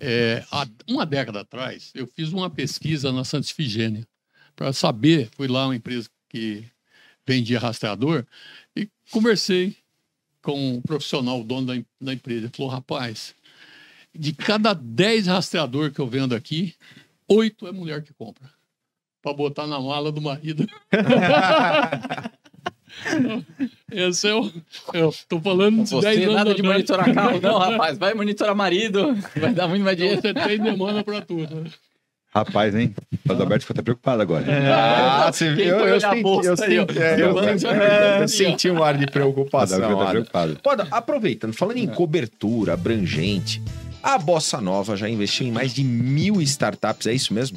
[0.00, 4.06] É, há uma década atrás, eu fiz uma pesquisa na Santa Ifigênia
[4.56, 5.28] para saber.
[5.36, 6.64] Fui lá uma empresa que
[7.26, 8.24] vendia rastreador
[8.76, 9.76] e conversei
[10.42, 12.46] com o profissional, o dono da, da empresa.
[12.46, 13.34] Ele falou: rapaz,
[14.14, 16.74] de cada 10 rastreador que eu vendo aqui,
[17.28, 18.50] oito é mulher que compra.
[19.22, 20.66] Para botar na mala do marido.
[23.90, 24.50] Esse é o.
[24.92, 26.74] Eu tô falando de 10 Você anos nada de atrás.
[26.74, 27.98] monitorar carro, não, rapaz.
[27.98, 30.20] Vai monitorar marido, vai dar muito mais dinheiro.
[30.20, 31.64] você tem demanda para tudo.
[32.34, 32.92] Rapaz, hein?
[33.28, 34.44] O Adalberto ficou até preocupado agora.
[34.74, 35.76] Ah, você Quem viu?
[35.78, 39.76] Eu, a senti, eu, é, eu, Eu- senti- É, eu senti um ar de preocupação.
[39.78, 40.88] Adalberto tá preocupado.
[40.90, 43.62] Aproveitando, falando em cobertura abrangente,
[44.02, 47.56] a Bossa Nova já investiu em mais de mil startups, é isso mesmo?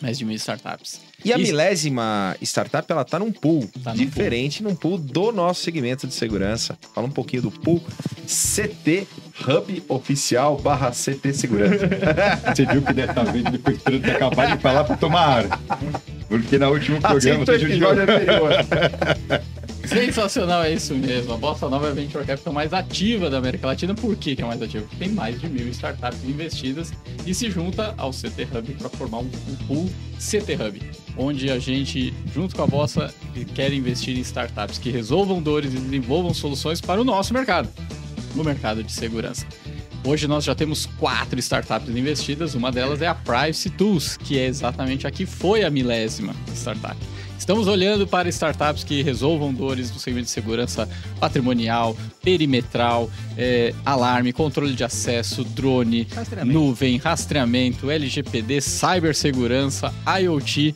[0.00, 1.00] Mais de mil startups.
[1.24, 1.46] E a Isso.
[1.50, 6.12] milésima startup, ela tá num pool Tá num diferente, num pool do nosso segmento de
[6.14, 6.78] segurança.
[6.94, 7.82] Fala um pouquinho do pool
[8.26, 9.06] CT
[9.48, 11.88] Hub Oficial barra CT Segurança.
[12.54, 15.60] Você viu que dessa vez ele foi esperando ter acabado de falar para tomar ar.
[16.28, 18.48] Porque na última programa Assista o você episódio judiou.
[18.50, 19.46] anterior.
[19.86, 21.32] Sensacional, é isso mesmo.
[21.32, 23.94] A Bossa Nova é a Venture Capital mais ativa da América Latina.
[23.94, 24.84] Por que, é mais ativa?
[24.84, 26.92] Porque tem mais de mil startups investidas
[27.24, 29.30] e se junta ao CT Hub para formar um
[29.66, 30.82] pool CT Hub,
[31.16, 33.14] onde a gente, junto com a Bossa,
[33.54, 37.68] quer investir em startups que resolvam dores e desenvolvam soluções para o nosso mercado,
[38.34, 39.46] no mercado de segurança.
[40.04, 44.46] Hoje nós já temos quatro startups investidas, uma delas é a Privacy Tools, que é
[44.46, 46.96] exatamente a que foi a milésima startup.
[47.38, 50.88] Estamos olhando para startups que resolvam dores do segmento de segurança
[51.20, 56.58] patrimonial, perimetral, é, alarme, controle de acesso, drone, Rastreamento.
[56.58, 60.74] nuvem, rastreamento, LGPD, cibersegurança, IoT.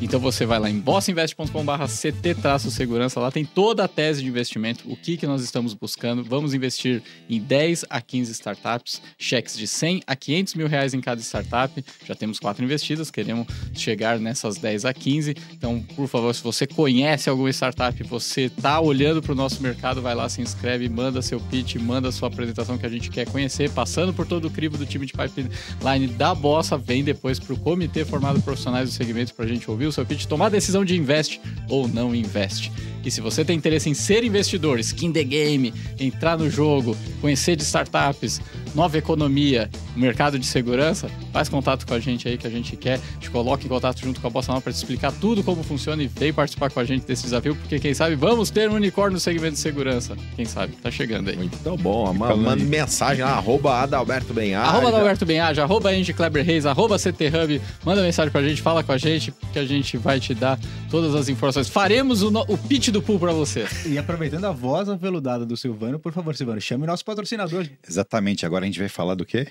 [0.00, 4.96] Então você vai lá em bossinvest.com.br CT-segurança, lá tem toda a tese de investimento, o
[4.96, 6.22] que, que nós estamos buscando.
[6.22, 11.00] Vamos investir em 10 a 15 startups, cheques de 100 a 500 mil reais em
[11.00, 11.84] cada startup.
[12.06, 15.34] Já temos quatro investidas, queremos chegar nessas 10 a 15.
[15.52, 20.00] Então, por favor, se você conhece alguma startup, você está olhando para o nosso mercado,
[20.00, 23.68] vai lá, se inscreve, manda seu pitch, manda sua apresentação que a gente quer conhecer,
[23.70, 27.58] passando por todo o crivo do time de pipeline da Bossa, vem depois para o
[27.58, 30.50] comitê formado por profissionais do segmento para a gente ouvir o seu pitch, tomar a
[30.50, 32.70] decisão de investe ou não investe.
[33.04, 37.56] E se você tem interesse em ser investidor, skin the game, entrar no jogo, conhecer
[37.56, 38.40] de startups,
[38.78, 43.00] nova economia, mercado de segurança, faz contato com a gente aí que a gente quer,
[43.20, 46.00] te coloca em contato junto com a Bossa Nova para te explicar tudo como funciona
[46.02, 49.14] e vem participar com a gente desse desafio, porque quem sabe vamos ter um unicórnio
[49.14, 50.16] no segmento de segurança.
[50.36, 50.74] Quem sabe?
[50.76, 51.36] Tá chegando aí.
[51.36, 52.12] Muito bom.
[52.14, 54.68] Manda mensagem lá, arroba Adalberto Benhaja.
[54.70, 57.60] Arroba Alberto Benhaja, arroba Andy Kleber Reis, arroba CT Hub.
[57.84, 60.58] Manda mensagem pra gente, fala com a gente, que a gente vai te dar
[60.90, 61.68] todas as informações.
[61.68, 63.66] Faremos o, no- o pitch do pool pra você.
[63.86, 67.66] E aproveitando a voz aveludada do Silvano, por favor, Silvano, chame o nosso patrocinador.
[67.88, 68.46] Exatamente.
[68.46, 69.48] Agora a gente vai falar do quê?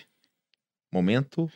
[0.91, 1.49] Momento.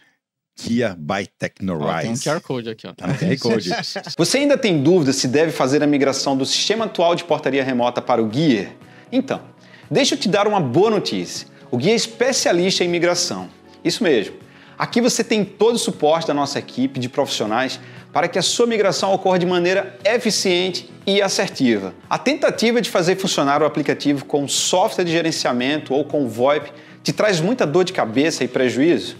[0.55, 2.29] Kia by Ó, tem um Technorise.
[2.29, 2.93] QR Code aqui, ó.
[2.93, 3.69] Tá no QR Code.
[4.17, 8.01] Você ainda tem dúvida se deve fazer a migração do sistema atual de portaria remota
[8.01, 8.73] para o Gear?
[9.11, 9.41] Então,
[9.89, 11.47] deixa eu te dar uma boa notícia.
[11.71, 13.49] O Gear é especialista em migração.
[13.83, 14.35] Isso mesmo.
[14.77, 17.79] Aqui você tem todo o suporte da nossa equipe de profissionais
[18.11, 21.93] para que a sua migração ocorra de maneira eficiente e assertiva.
[22.09, 26.71] A tentativa de fazer funcionar o aplicativo com software de gerenciamento ou com VoIP
[27.03, 29.15] te traz muita dor de cabeça e prejuízo?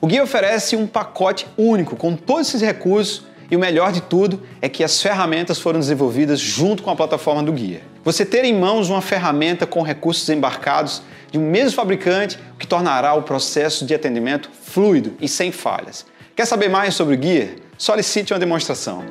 [0.00, 4.42] O Guia oferece um pacote único com todos esses recursos e o melhor de tudo
[4.60, 7.80] é que as ferramentas foram desenvolvidas junto com a plataforma do Guia.
[8.04, 12.66] Você ter em mãos uma ferramenta com recursos embarcados de um mesmo fabricante, o que
[12.66, 16.06] tornará o processo de atendimento fluido e sem falhas.
[16.36, 17.56] Quer saber mais sobre o Guia?
[17.76, 19.04] Solicite uma demonstração.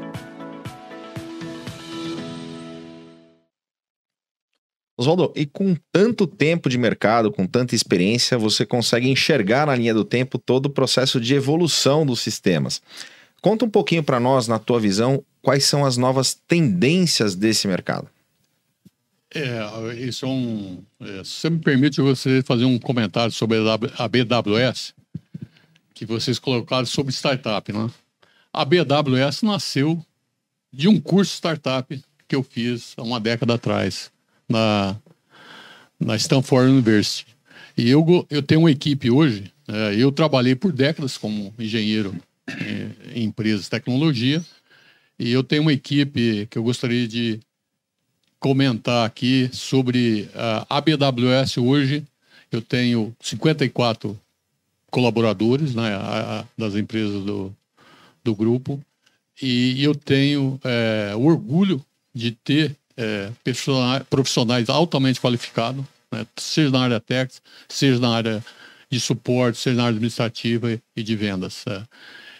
[4.98, 9.94] Oswaldo, e com tanto tempo de mercado, com tanta experiência, você consegue enxergar na linha
[9.94, 12.82] do tempo todo o processo de evolução dos sistemas.
[13.40, 18.10] Conta um pouquinho para nós, na tua visão, quais são as novas tendências desse mercado.
[19.34, 20.84] É, isso é um.
[21.00, 23.58] é, se você me permite, eu gostaria de fazer um comentário sobre
[23.98, 24.96] a BWS,
[25.94, 27.90] que vocês colocaram sobre startup, né?
[28.52, 30.04] A BWS nasceu
[30.74, 34.12] de um curso startup que eu fiz há uma década atrás,
[34.48, 34.96] na,
[36.00, 37.36] na Stanford University.
[37.78, 42.16] E eu, eu tenho uma equipe hoje, é, eu trabalhei por décadas como engenheiro
[43.14, 44.44] em empresas de tecnologia,
[45.20, 47.40] e eu tenho uma equipe que eu gostaria de
[48.40, 52.04] comentar aqui sobre a ABWS hoje.
[52.52, 54.18] Eu tenho 54
[54.90, 57.54] colaboradores né, a- a- das empresas do,
[58.24, 58.80] do grupo
[59.42, 61.84] e eu tenho é, orgulho
[62.14, 63.32] de ter é,
[64.10, 68.44] profissionais altamente qualificados, né, seja na área técnica, seja na área
[68.90, 71.64] de suporte, seja na área administrativa e de vendas.
[71.68, 71.84] é.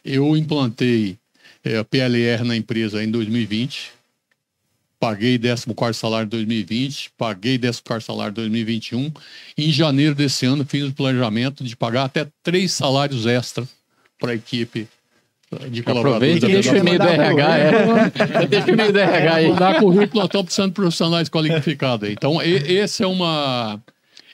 [0.04, 1.18] Eu implantei
[1.64, 3.92] é, a PLR na empresa em 2020,
[5.00, 9.12] paguei 14 salário em 2020, paguei 14 salário em 2021.
[9.58, 13.68] Em janeiro desse ano, fiz o planejamento de pagar até três salários extra
[14.18, 14.88] para a equipe
[15.70, 15.82] de.
[15.82, 17.58] Aproveita e da deixa o e-mail do Mandar RH.
[17.58, 18.46] É.
[18.48, 19.48] Deixa o e-mail do RH aí.
[19.48, 22.10] Mudar currículo, estamos precisando de profissionais qualificados.
[22.10, 23.82] Então, e- esse é uma.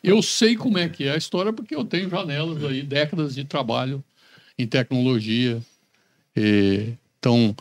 [0.03, 3.43] Eu sei como é que é a história, porque eu tenho janelas aí, décadas de
[3.45, 4.03] trabalho
[4.59, 5.59] em tecnologia.
[6.35, 7.55] E, então,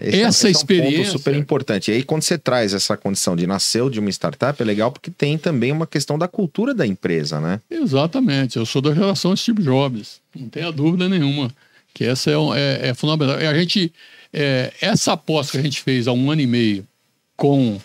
[0.00, 1.90] Esse Essa esse experiência- É um ponto super importante.
[1.90, 5.10] E aí, quando você traz essa condição de nasceu de uma startup, é legal porque
[5.10, 7.60] tem também uma questão da cultura da empresa, né?
[7.68, 11.50] Exatamente, eu sou da geração Steve Jobs, não tenha dúvida nenhuma
[11.98, 13.36] que essa é, é- é fundamental.
[13.36, 13.92] A gente,
[14.32, 16.86] é, essa aposta que a gente fez há um ano e meio
[17.36, 17.80] com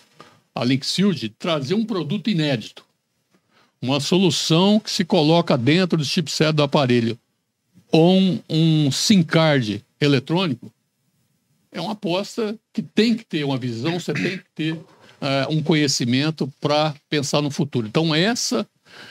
[0.53, 2.85] a de trazer um produto inédito,
[3.81, 7.17] uma solução que se coloca dentro do chipset do aparelho,
[7.91, 10.71] ou um, um SIM card eletrônico,
[11.71, 14.79] é uma aposta que tem que ter uma visão, você tem que ter
[15.21, 17.87] é, um conhecimento para pensar no futuro.
[17.87, 18.67] Então, essa.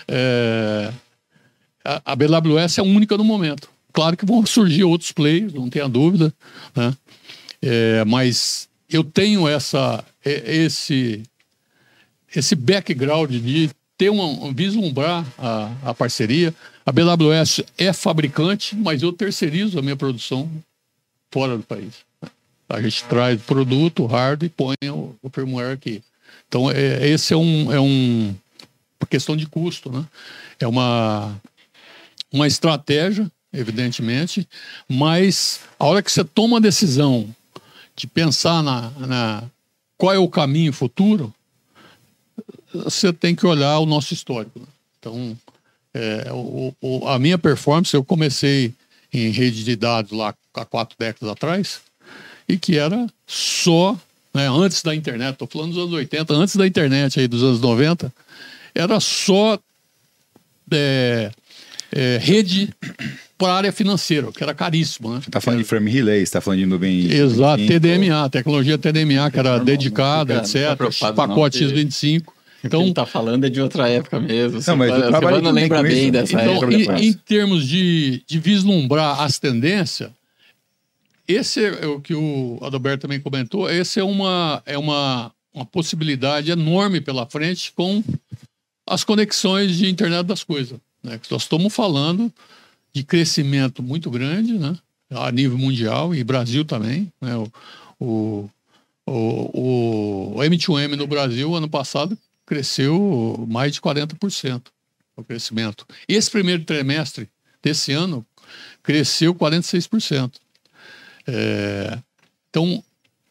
[0.06, 0.92] É,
[1.84, 3.71] a, a BWS é única no momento.
[3.92, 6.33] Claro que vão surgir outros players, não tenha dúvida,
[6.74, 6.94] né?
[7.61, 11.22] É, mas eu tenho essa, esse,
[12.35, 16.55] esse background de ter um, vislumbrar a, a parceria.
[16.85, 20.50] A BWS é fabricante, mas eu terceirizo a minha produção
[21.31, 21.94] fora do país.
[22.68, 26.02] A gente traz produto, hardware e põe o, o firmware aqui.
[26.48, 28.35] Então, é, esse é um, é um
[29.02, 30.07] uma questão de custo, né?
[30.61, 31.35] É uma,
[32.33, 34.48] uma estratégia, evidentemente,
[34.88, 37.28] mas a hora que você toma a decisão
[37.94, 39.44] de pensar na, na
[39.98, 41.32] qual é o caminho futuro,
[42.72, 44.58] você tem que olhar o nosso histórico.
[44.58, 44.66] Né?
[44.98, 45.38] Então,
[45.92, 48.72] é, o, o, a minha performance, eu comecei
[49.12, 51.80] em rede de dados lá há quatro décadas atrás,
[52.48, 53.98] e que era só,
[54.32, 57.60] né, antes da internet, estou falando dos anos 80, antes da internet aí dos anos
[57.60, 58.12] 90,
[58.74, 59.58] era só
[60.70, 61.30] é,
[61.92, 62.74] é, rede
[63.42, 65.12] para a área financeira, que era caríssimo.
[65.12, 65.20] Né?
[65.20, 67.12] Você está falando de frame relay, você está falando de nuvem.
[67.12, 70.78] Exato, TDMA, tecnologia TDMA, que era dedicada, etc.
[71.16, 72.22] Pacote X25.
[72.64, 74.61] Então, que está falando é de outra época mesmo.
[74.64, 77.00] Não, mas o trabalho não lembra bem dessa então, época.
[77.00, 80.11] Em, em termos de, de vislumbrar as tendências,
[81.26, 86.52] esse é o que o Adalberto também comentou, esse é uma, é uma, uma possibilidade
[86.52, 88.05] enorme pela frente com
[88.87, 90.78] as conexões de internet das coisas.
[91.02, 91.18] Né?
[91.28, 92.33] Nós estamos falando
[92.92, 94.76] de crescimento muito grande, né?
[95.11, 97.12] a nível mundial e Brasil também.
[97.20, 97.37] Né?
[97.37, 97.50] O,
[97.98, 98.50] o,
[99.07, 104.62] o, o M2M no Brasil, ano passado, cresceu mais de 40%
[105.16, 105.87] o crescimento.
[106.09, 107.28] Esse primeiro trimestre
[107.62, 108.26] desse ano
[108.83, 110.33] cresceu 46%.
[111.26, 111.98] É,
[112.48, 112.83] então,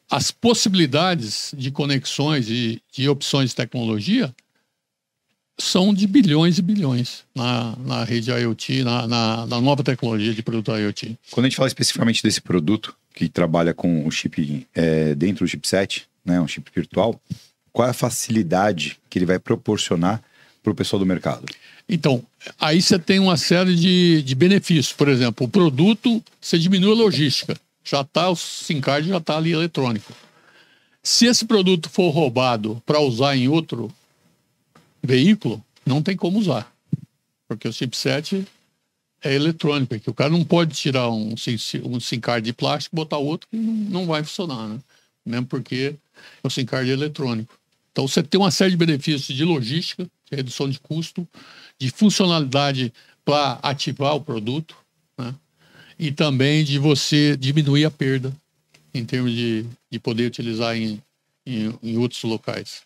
[0.10, 4.34] as possibilidades de conexões e de opções de tecnologia
[5.60, 10.42] são de bilhões e bilhões na, na rede IoT, na, na, na, nova tecnologia de
[10.42, 11.18] produto IoT.
[11.30, 15.50] Quando a gente fala especificamente desse produto que trabalha com o chip é, dentro do
[15.50, 17.20] chipset, né, um chip virtual,
[17.72, 20.22] qual é a facilidade que ele vai proporcionar
[20.64, 21.46] para o pessoal do mercado?
[21.88, 22.24] Então,
[22.60, 24.94] aí você tem uma série de, de benefícios.
[24.94, 27.56] Por exemplo, o produto, você diminui a logística.
[27.84, 30.14] Já está, o SIM card já está ali eletrônico.
[31.04, 33.92] Se esse produto for roubado para usar em outro
[35.02, 36.72] veículo, não tem como usar.
[37.48, 38.46] Porque o chipset
[39.24, 41.36] é eletrônico, que o cara não pode tirar um,
[41.84, 44.80] um SIM card de plástico e botar outro que não vai funcionar, né?
[45.26, 45.96] Mesmo porque
[46.44, 47.54] o SIM card é eletrônico.
[47.92, 51.28] Então você tem uma série de benefícios de logística, de redução de custo,
[51.78, 54.76] de funcionalidade para ativar o produto,
[55.18, 55.36] né?
[56.00, 58.34] e também de você diminuir a perda
[58.94, 61.02] em termos de, de poder utilizar em,
[61.46, 62.82] em, em outros locais.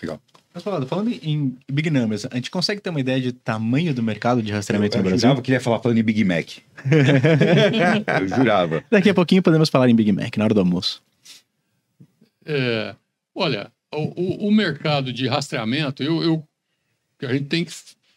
[0.00, 0.20] Legal.
[0.56, 4.02] Mas falando, falando em big numbers, a gente consegue ter uma ideia de tamanho do
[4.02, 5.28] mercado de rastreamento eu, eu no Brasil?
[5.28, 6.48] Eu jurava que ele ia falar falando em Big Mac.
[8.22, 8.82] eu jurava.
[8.90, 11.02] Daqui a pouquinho podemos falar em Big Mac, na hora do almoço.
[12.46, 12.94] É,
[13.34, 16.48] olha, o, o, mercado de rastreamento, eu, eu,
[17.28, 17.72] a gente tem que.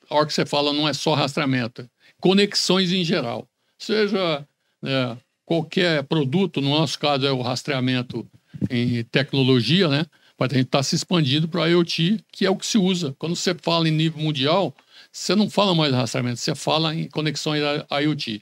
[0.10, 1.86] A hora que você fala, não é só rastreamento, é
[2.22, 3.50] conexões em geral.
[3.78, 4.48] Seja
[4.82, 8.26] né, qualquer produto, no nosso caso é o rastreamento
[8.70, 10.06] em tecnologia, né?
[10.40, 13.14] Mas a gente está se expandindo para a IoT, que é o que se usa.
[13.20, 14.74] Quando você fala em nível mundial,
[15.12, 18.42] você não fala mais rastreamento, você fala em conexões IoT.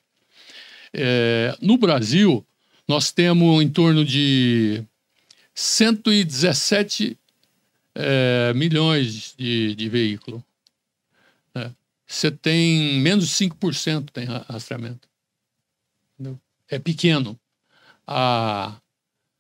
[0.94, 2.46] É, no Brasil,
[2.88, 4.84] nós temos em torno de
[5.56, 7.18] 117
[7.96, 10.42] é, milhões de, de veículos.
[11.56, 11.72] É.
[12.06, 15.10] Você tem menos de 5% tem rastreamento.
[16.14, 16.40] Entendeu?
[16.70, 17.38] É pequeno.
[18.06, 18.80] A,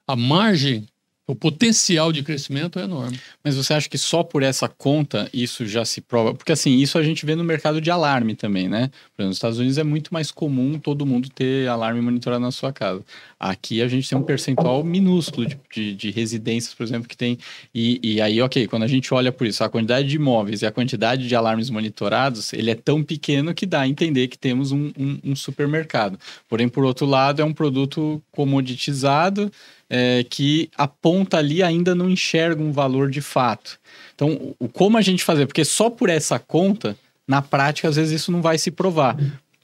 [0.07, 0.87] a margem
[1.27, 3.19] o potencial de crescimento é enorme.
[3.43, 6.33] Mas você acha que só por essa conta isso já se prova?
[6.33, 8.87] Porque assim, isso a gente vê no mercado de alarme também, né?
[9.13, 12.51] Por exemplo, nos Estados Unidos é muito mais comum todo mundo ter alarme monitorado na
[12.51, 13.03] sua casa.
[13.37, 17.37] Aqui a gente tem um percentual minúsculo de, de, de residências, por exemplo, que tem.
[17.75, 20.65] E, e, aí, ok, quando a gente olha por isso, a quantidade de imóveis e
[20.65, 24.71] a quantidade de alarmes monitorados, ele é tão pequeno que dá a entender que temos
[24.71, 26.17] um, um, um supermercado.
[26.47, 29.51] Porém, por outro lado, é um produto comoditizado
[29.89, 33.79] é, que aponta ali ainda não enxerga um valor de fato.
[34.13, 35.45] Então, o, como a gente fazer?
[35.45, 39.15] Porque só por essa conta, na prática, às vezes isso não vai se provar.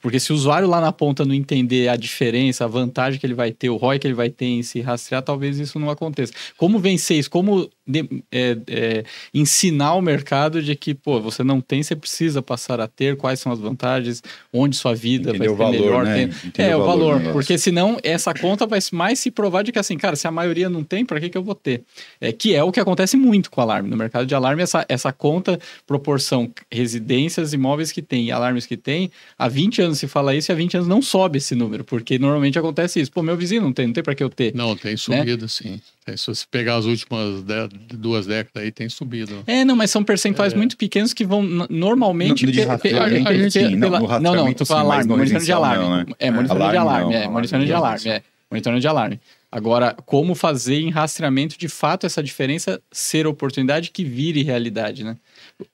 [0.04, 3.32] Porque se o usuário lá na ponta não entender a diferença, a vantagem que ele
[3.32, 6.30] vai ter, o ROI que ele vai ter em se rastrear, talvez isso não aconteça.
[6.58, 7.30] Como vencer isso?
[7.30, 12.42] Como de- é, é, ensinar o mercado de que, pô, você não tem, você precisa
[12.42, 16.04] passar a ter, quais são as vantagens, onde sua vida Entender vai ser valor, melhor.
[16.04, 16.30] né?
[16.58, 17.32] É, o valor negócio.
[17.32, 20.68] porque senão essa conta vai mais se provar de que assim, cara, se a maioria
[20.68, 21.82] não tem, para que, que eu vou ter?
[22.20, 23.88] É, que é o que acontece muito com alarme.
[23.88, 28.76] No mercado de alarme, essa, essa conta, proporção residências, imóveis que tem e alarmes que
[28.76, 31.84] tem, há 20 anos se fala isso e há 20 anos não sobe esse número,
[31.84, 33.10] porque normalmente acontece isso.
[33.12, 34.54] Pô, meu vizinho não tem, não tem para que eu ter.
[34.54, 35.80] Não, tem subido, sim.
[36.04, 37.42] Tem- se você pegar as últimas
[37.94, 39.42] duas décadas aí, tem subido.
[39.46, 42.44] É, não, mas são percentuais muito pequenos que vão normalmente.
[42.46, 44.84] No- de pe- pe- rastreamento, pe- sim, não, pela- no não, não, rastreamento, tô falando
[44.86, 45.84] alarme, no monitorando de alarme.
[45.84, 46.04] não, né?
[46.18, 48.22] É, monitorando de Alarme é, monitorando de não, alarme, é.
[48.50, 49.20] Monitorando de alarme.
[49.54, 55.16] Agora, como fazer em rastreamento de fato essa diferença ser oportunidade que vire realidade, né?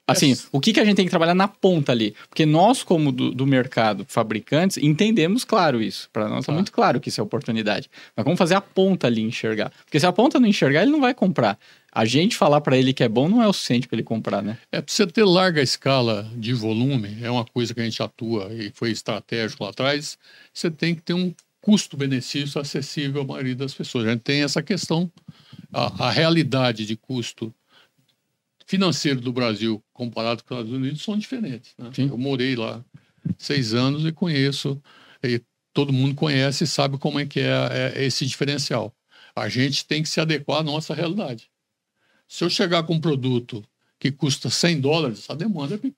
[0.07, 2.15] Assim, o que, que a gente tem que trabalhar na ponta ali?
[2.29, 6.11] Porque nós, como do, do mercado, fabricantes, entendemos claro isso.
[6.13, 6.53] Para nós é Tá.
[6.53, 7.89] muito claro que isso é oportunidade.
[8.15, 9.73] Mas como fazer a ponta ali enxergar?
[9.87, 11.59] Porque se a ponta não enxergar, ele não vai comprar.
[11.91, 14.43] A gente falar para ele que é bom não é o suficiente para ele comprar,
[14.43, 14.59] né?
[14.71, 18.53] É para você ter larga escala de volume, é uma coisa que a gente atua
[18.53, 20.19] e foi estratégico lá atrás.
[20.53, 24.07] Você tem que ter um custo-benefício acessível à maioria das pessoas.
[24.07, 25.11] A gente tem essa questão,
[25.73, 27.55] a, a realidade de custo
[28.67, 31.75] financeiro do Brasil comparado com os Estados Unidos são diferentes.
[31.77, 31.91] né?
[32.09, 32.85] Eu morei lá
[33.39, 34.81] seis anos e conheço,
[35.23, 35.43] e
[35.73, 38.95] todo mundo conhece e sabe como é que é, é esse diferencial.
[39.35, 41.51] A gente tem que se adequar à nossa realidade.
[42.29, 43.65] Se eu chegar com um produto
[43.99, 45.95] que custa 100 dólares, a demanda é pe-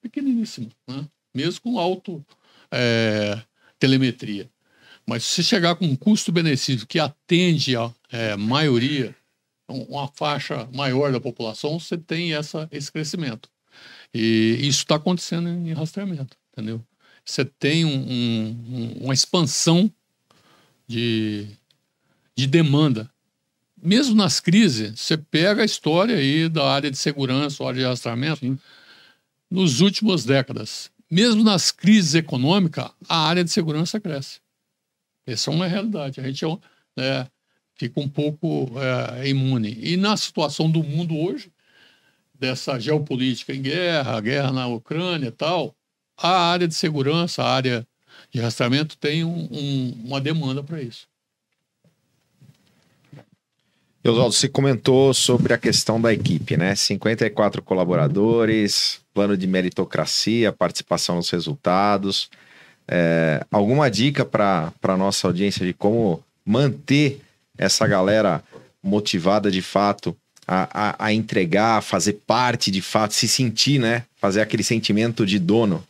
[0.00, 1.06] pequeniníssima, né?
[1.34, 2.24] mesmo com alto
[2.70, 3.40] é,
[3.78, 4.48] telemetria.
[5.06, 9.14] Mas se chegar com um custo-benefício que atende a é, maioria,
[9.68, 13.48] um- uma faixa maior da população, você tem essa, esse crescimento.
[14.14, 16.84] E isso está acontecendo em rastreamento, entendeu?
[17.24, 19.90] Você tem um- um- um- uma expansão
[20.86, 21.46] de,
[22.36, 23.10] de demanda.
[23.82, 28.58] Mesmo nas crises, você pega a história aí da área de segurança, área de rastreamento,
[29.50, 30.90] nos últimos décadas.
[31.10, 34.41] Mesmo nas crises econômicas, a área de segurança cresce.
[35.26, 36.20] Essa é uma realidade.
[36.20, 36.48] A gente é
[36.96, 37.26] né,
[37.74, 39.76] fica um pouco é, imune.
[39.80, 41.50] E na situação do mundo hoje,
[42.34, 45.74] dessa geopolítica em guerra, guerra na Ucrânia e tal,
[46.16, 47.86] a área de segurança, a área
[48.30, 51.06] de rastreamento tem um- um- uma demanda para isso.
[54.04, 56.74] Oswaldo, você comentou sobre a questão da equipe, né?
[56.74, 62.28] 54 colaboradores, plano de meritocracia, participação nos resultados.
[62.88, 67.20] É, alguma dica para a nossa audiência de como manter
[67.56, 68.42] essa galera
[68.82, 70.16] motivada de fato
[70.46, 74.04] a, a, a entregar, a fazer parte de fato, se sentir, né?
[74.16, 75.84] Fazer aquele sentimento de dono.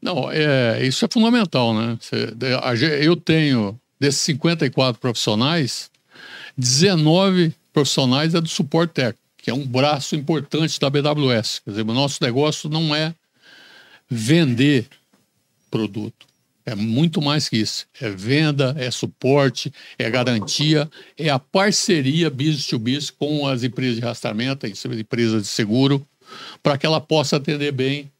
[0.00, 1.98] Não, é, isso é fundamental, né?
[3.00, 5.90] Eu tenho, desses 54 profissionais,
[6.56, 11.60] 19 profissionais é do suporte técnico, que é um braço importante da BWS.
[11.64, 13.14] Quer dizer, o nosso negócio não é
[14.10, 14.86] vender
[15.72, 16.26] produto.
[16.64, 17.86] É muito mais que isso.
[18.00, 23.96] É venda, é suporte, é garantia, é a parceria business to business com as empresas
[23.96, 26.06] de rastreamento, as empresas de seguro,
[26.62, 28.10] para que ela possa atender bem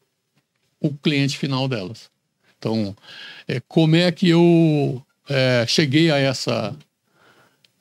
[0.81, 2.11] o cliente final delas.
[2.57, 2.95] Então,
[3.47, 6.75] é, como é que eu é, cheguei a essa,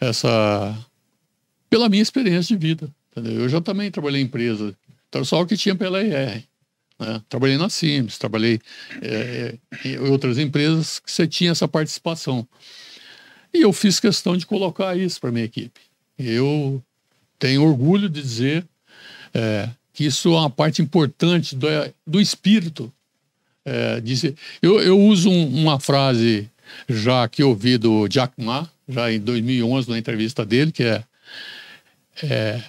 [0.01, 0.79] essa.
[1.69, 2.89] pela minha experiência de vida.
[3.11, 3.41] entendeu?
[3.41, 4.77] Eu já também trabalhei em empresa,
[5.09, 6.45] então só o que tinha pela IR.
[7.03, 7.21] Né?
[7.29, 8.61] Trabalhei na Sims, trabalhei
[9.01, 12.47] é, em outras empresas que você tinha essa participação.
[13.53, 15.81] E eu fiz questão de colocar isso para minha equipe.
[16.19, 16.83] Eu
[17.39, 18.65] tenho orgulho de dizer
[19.35, 21.67] é, que isso é uma parte importante do,
[22.07, 22.93] do espírito.
[23.65, 26.49] É, de eu, eu uso um- uma frase
[26.89, 31.05] já que ouvi do Jack Ma, já em 2011, na entrevista dele, que é,
[32.23, 32.63] é,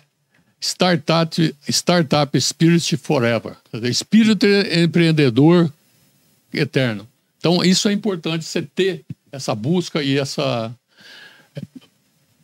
[0.64, 3.58] startup, startup Spirit Forever.
[3.84, 5.72] Espírito empreendedor
[6.54, 7.06] eterno.
[7.38, 10.74] Então, isso é importante, você ter essa busca e essa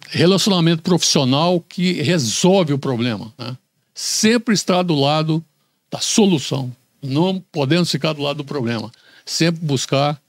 [0.10, 3.32] relacionamento profissional que resolve o problema.
[3.38, 3.56] Né?
[3.94, 5.44] Sempre estar do lado
[5.90, 6.72] da solução.
[7.02, 8.92] Não podemos ficar do lado do problema.
[9.26, 10.20] Sempre buscar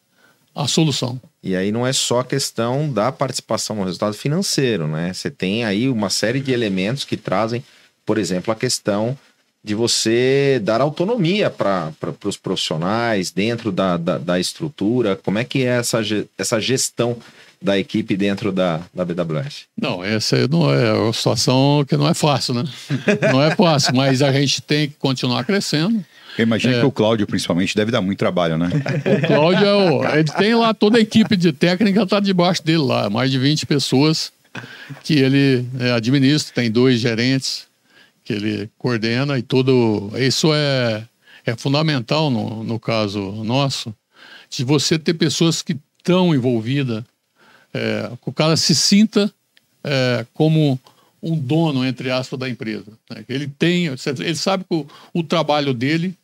[0.54, 1.20] a solução.
[1.42, 5.12] E aí não é só a questão da participação no resultado financeiro, né?
[5.12, 7.64] Você tem aí uma série de elementos que trazem,
[8.10, 9.16] por exemplo, a questão
[9.62, 11.92] de você dar autonomia para
[12.24, 15.14] os profissionais dentro da, da, da estrutura.
[15.14, 16.00] Como é que é essa,
[16.36, 17.16] essa gestão
[17.62, 19.66] da equipe dentro da, da BWS?
[19.80, 22.64] Não, essa aí não é uma situação que não é fácil, né?
[23.32, 26.04] Não é fácil, mas a gente tem que continuar crescendo.
[26.36, 26.80] Eu imagino É.
[26.80, 28.70] que o Cláudio, principalmente, deve dar muito trabalho, né?
[29.22, 32.78] O Cláudio, é o- ele tem lá toda a equipe de técnica, tá debaixo dele
[32.78, 34.32] lá, mais de 20 pessoas.
[35.04, 37.69] que ele é, administra, tem dois gerentes
[38.30, 40.12] que ele coordena e tudo.
[40.16, 41.04] Isso é,
[41.44, 43.92] é fundamental no, no caso nosso,
[44.48, 47.02] de você ter pessoas que estão envolvidas,
[47.74, 49.32] é, que o cara se sinta
[49.82, 50.78] é, como
[51.20, 52.92] um dono, entre aspas, da empresa.
[53.10, 53.24] né?
[53.28, 56.14] Ele tem, ele sabe que o, o trabalho dele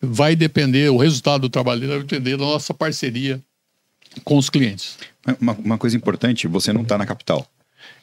[0.00, 3.40] vai depender, o resultado do trabalho dele vai depender da nossa parceria
[4.22, 4.96] com os clientes.
[5.40, 7.44] Uma, uma coisa importante, você não está na capital.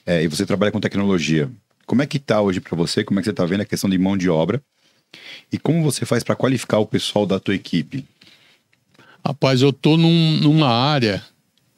[0.06, 1.50] É, e você trabalha com tecnologia.
[1.86, 3.04] Como é que tá hoje para você?
[3.04, 4.62] Como é que você está vendo a questão de mão de obra?
[5.52, 8.06] E como você faz para qualificar o pessoal da tua equipe?
[9.26, 11.24] Rapaz, eu tô num- numa área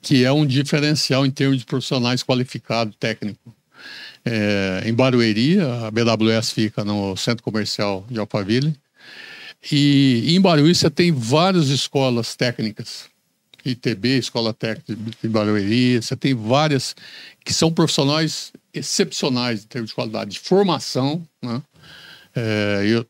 [0.02, 3.56] que é um diferencial em termos de profissionais qualificados, técnico.
[4.24, 8.76] É, em Barueri, a BWS fica no Centro Comercial de Alphaville.
[9.72, 13.10] E em Barueri você tem várias escolas técnicas.
[13.66, 16.96] ITB, Escola Técnica de Barueri, você tem várias
[17.44, 21.62] que são profissionais excepcionais em termos de qualidade de formação, né?
[22.36, 23.06] É, eu,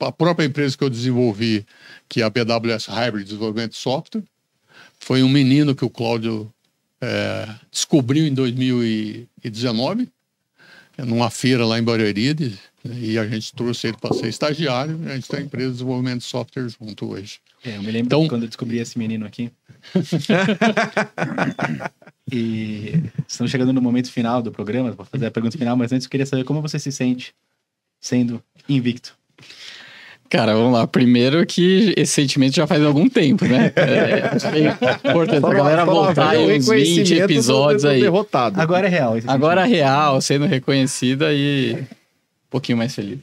[0.00, 1.66] a própria empresa que eu desenvolvi,
[2.08, 4.22] que é a BWS Hybrid Desenvolvimento de Software,
[4.98, 6.52] foi um menino que o Cláudio
[7.00, 10.08] é, descobriu em 2019,
[10.98, 15.14] numa feira lá em Barueri, de- e a gente trouxe ele para ser estagiário, a
[15.14, 17.40] gente tem a empresa de desenvolvimento de software junto hoje.
[17.64, 19.50] É, eu me lembro Então- quando eu descobri esse menino aqui.
[22.32, 22.94] e
[23.26, 26.10] estamos chegando no momento final do programa, vou fazer a pergunta final, mas antes eu
[26.10, 27.34] queria saber como você se sente
[28.00, 29.14] sendo invicto.
[30.28, 30.86] Cara, vamos lá.
[30.86, 33.72] Primeiro que esse sentimento já faz algum tempo, né?
[33.74, 38.00] É, que é importante a galera voltar aí uns 20 episódios aí.
[38.00, 38.60] Derrotado.
[38.60, 39.14] Agora é real.
[39.26, 41.86] Agora real, sendo reconhecida e um
[42.48, 43.18] pouquinho mais feliz.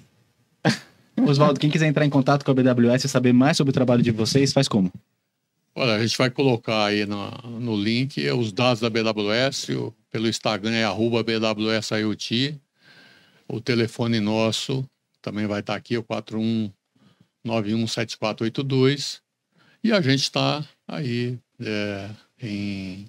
[1.25, 4.01] Oswaldo, quem quiser entrar em contato com a BWS e saber mais sobre o trabalho
[4.03, 4.91] de vocês, faz como?
[5.75, 10.27] Olha, a gente vai colocar aí no, no link os dados da BWS, o- pelo
[10.27, 12.59] Instagram é arroba BWS IoT.
[13.47, 14.83] O telefone nosso
[15.21, 16.03] também vai estar aqui, é o
[17.45, 19.19] 41917482.
[19.83, 22.09] E a gente está aí é,
[22.41, 23.05] em...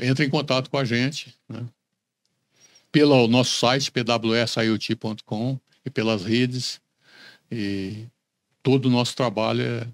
[0.00, 1.64] Entra em contato com a gente, né?
[2.90, 5.58] Pelo nosso site, pwsiot.com
[5.90, 6.80] e pelas redes.
[7.50, 8.06] E
[8.62, 9.86] todo o nosso trabalho é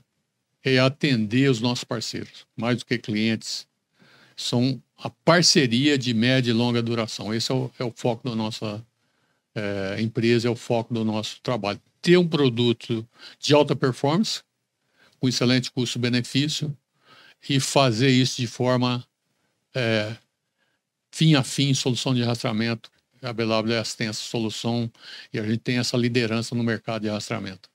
[0.67, 3.69] é atender os nossos parceiros, mais do que clientes.
[4.37, 7.33] São a parceria de média e longa duração.
[7.33, 8.85] Esse é o, é o foco da nossa
[9.55, 11.81] eh, empresa, é o foco do nosso trabalho.
[12.03, 14.43] Ter um produto de alta performance,
[15.21, 16.77] com excelente custo-benefício,
[17.49, 19.07] e fazer isso de forma
[19.73, 20.17] eh,
[21.13, 22.91] fim a fim, solução de rastreamento.
[23.23, 24.91] A BWS tem essa solução
[25.33, 27.69] e a gente tem essa liderança no mercado de rastreamento.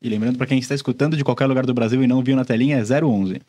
[0.00, 2.44] E lembrando para quem está escutando de qualquer lugar do Brasil e não viu na
[2.44, 3.40] telinha, é 011.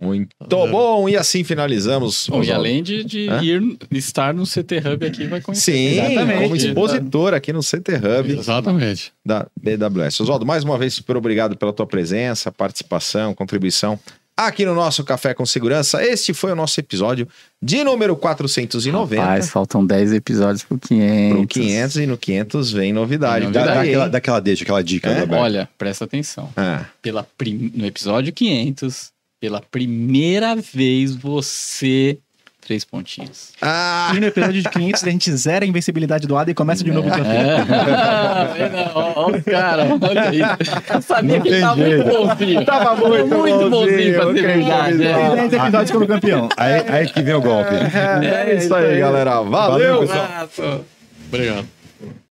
[0.00, 1.08] Muito bom.
[1.08, 2.26] E assim finalizamos.
[2.28, 5.72] Bom, e além de, de ir estar no CT Hub aqui, vai conhecer.
[5.72, 6.42] Sim, Exatamente.
[6.42, 9.12] como expositor aqui no CT Hub Exatamente.
[9.24, 10.20] da BWS.
[10.20, 13.98] Oswaldo, mais uma vez, super obrigado pela tua presença, participação, contribuição
[14.36, 16.02] aqui no nosso Café com Segurança.
[16.04, 17.28] Este foi o nosso episódio
[17.60, 19.20] de número 490.
[19.22, 21.36] Rapaz, faltam 10 episódios pro 500.
[21.38, 23.44] Pro 500 e no 500 vem novidade.
[23.44, 25.20] Vem Dá, dá aquela, dá aquela deixa, aquela dica, É?
[25.20, 25.42] Roberto.
[25.42, 26.50] Olha, presta atenção.
[26.56, 27.70] Ah, Pela prim...
[27.74, 29.10] No episódio 500,
[29.40, 32.18] pela primeira vez, você...
[32.64, 33.50] Três pontinhos.
[33.60, 36.84] Ah, E no episódio de 500, a gente zera a invencibilidade do Ada e começa
[36.84, 37.32] de novo o desafio.
[37.34, 40.92] É, ó o cara, olha isso.
[40.94, 42.64] Eu sabia que ele tava muito bonzinho.
[42.64, 45.04] Tava muito muito bonzinho pra ser bonzinho, verdade.
[45.04, 45.14] é.
[45.36, 46.48] Tem 10 episódios como campeão.
[46.56, 47.74] Aí, aí que vem o golpe.
[47.74, 49.40] é isso aí, galera.
[49.42, 50.00] Valeu.
[50.00, 50.24] pessoal.
[50.24, 50.80] Abraço.
[51.28, 51.81] Obrigado.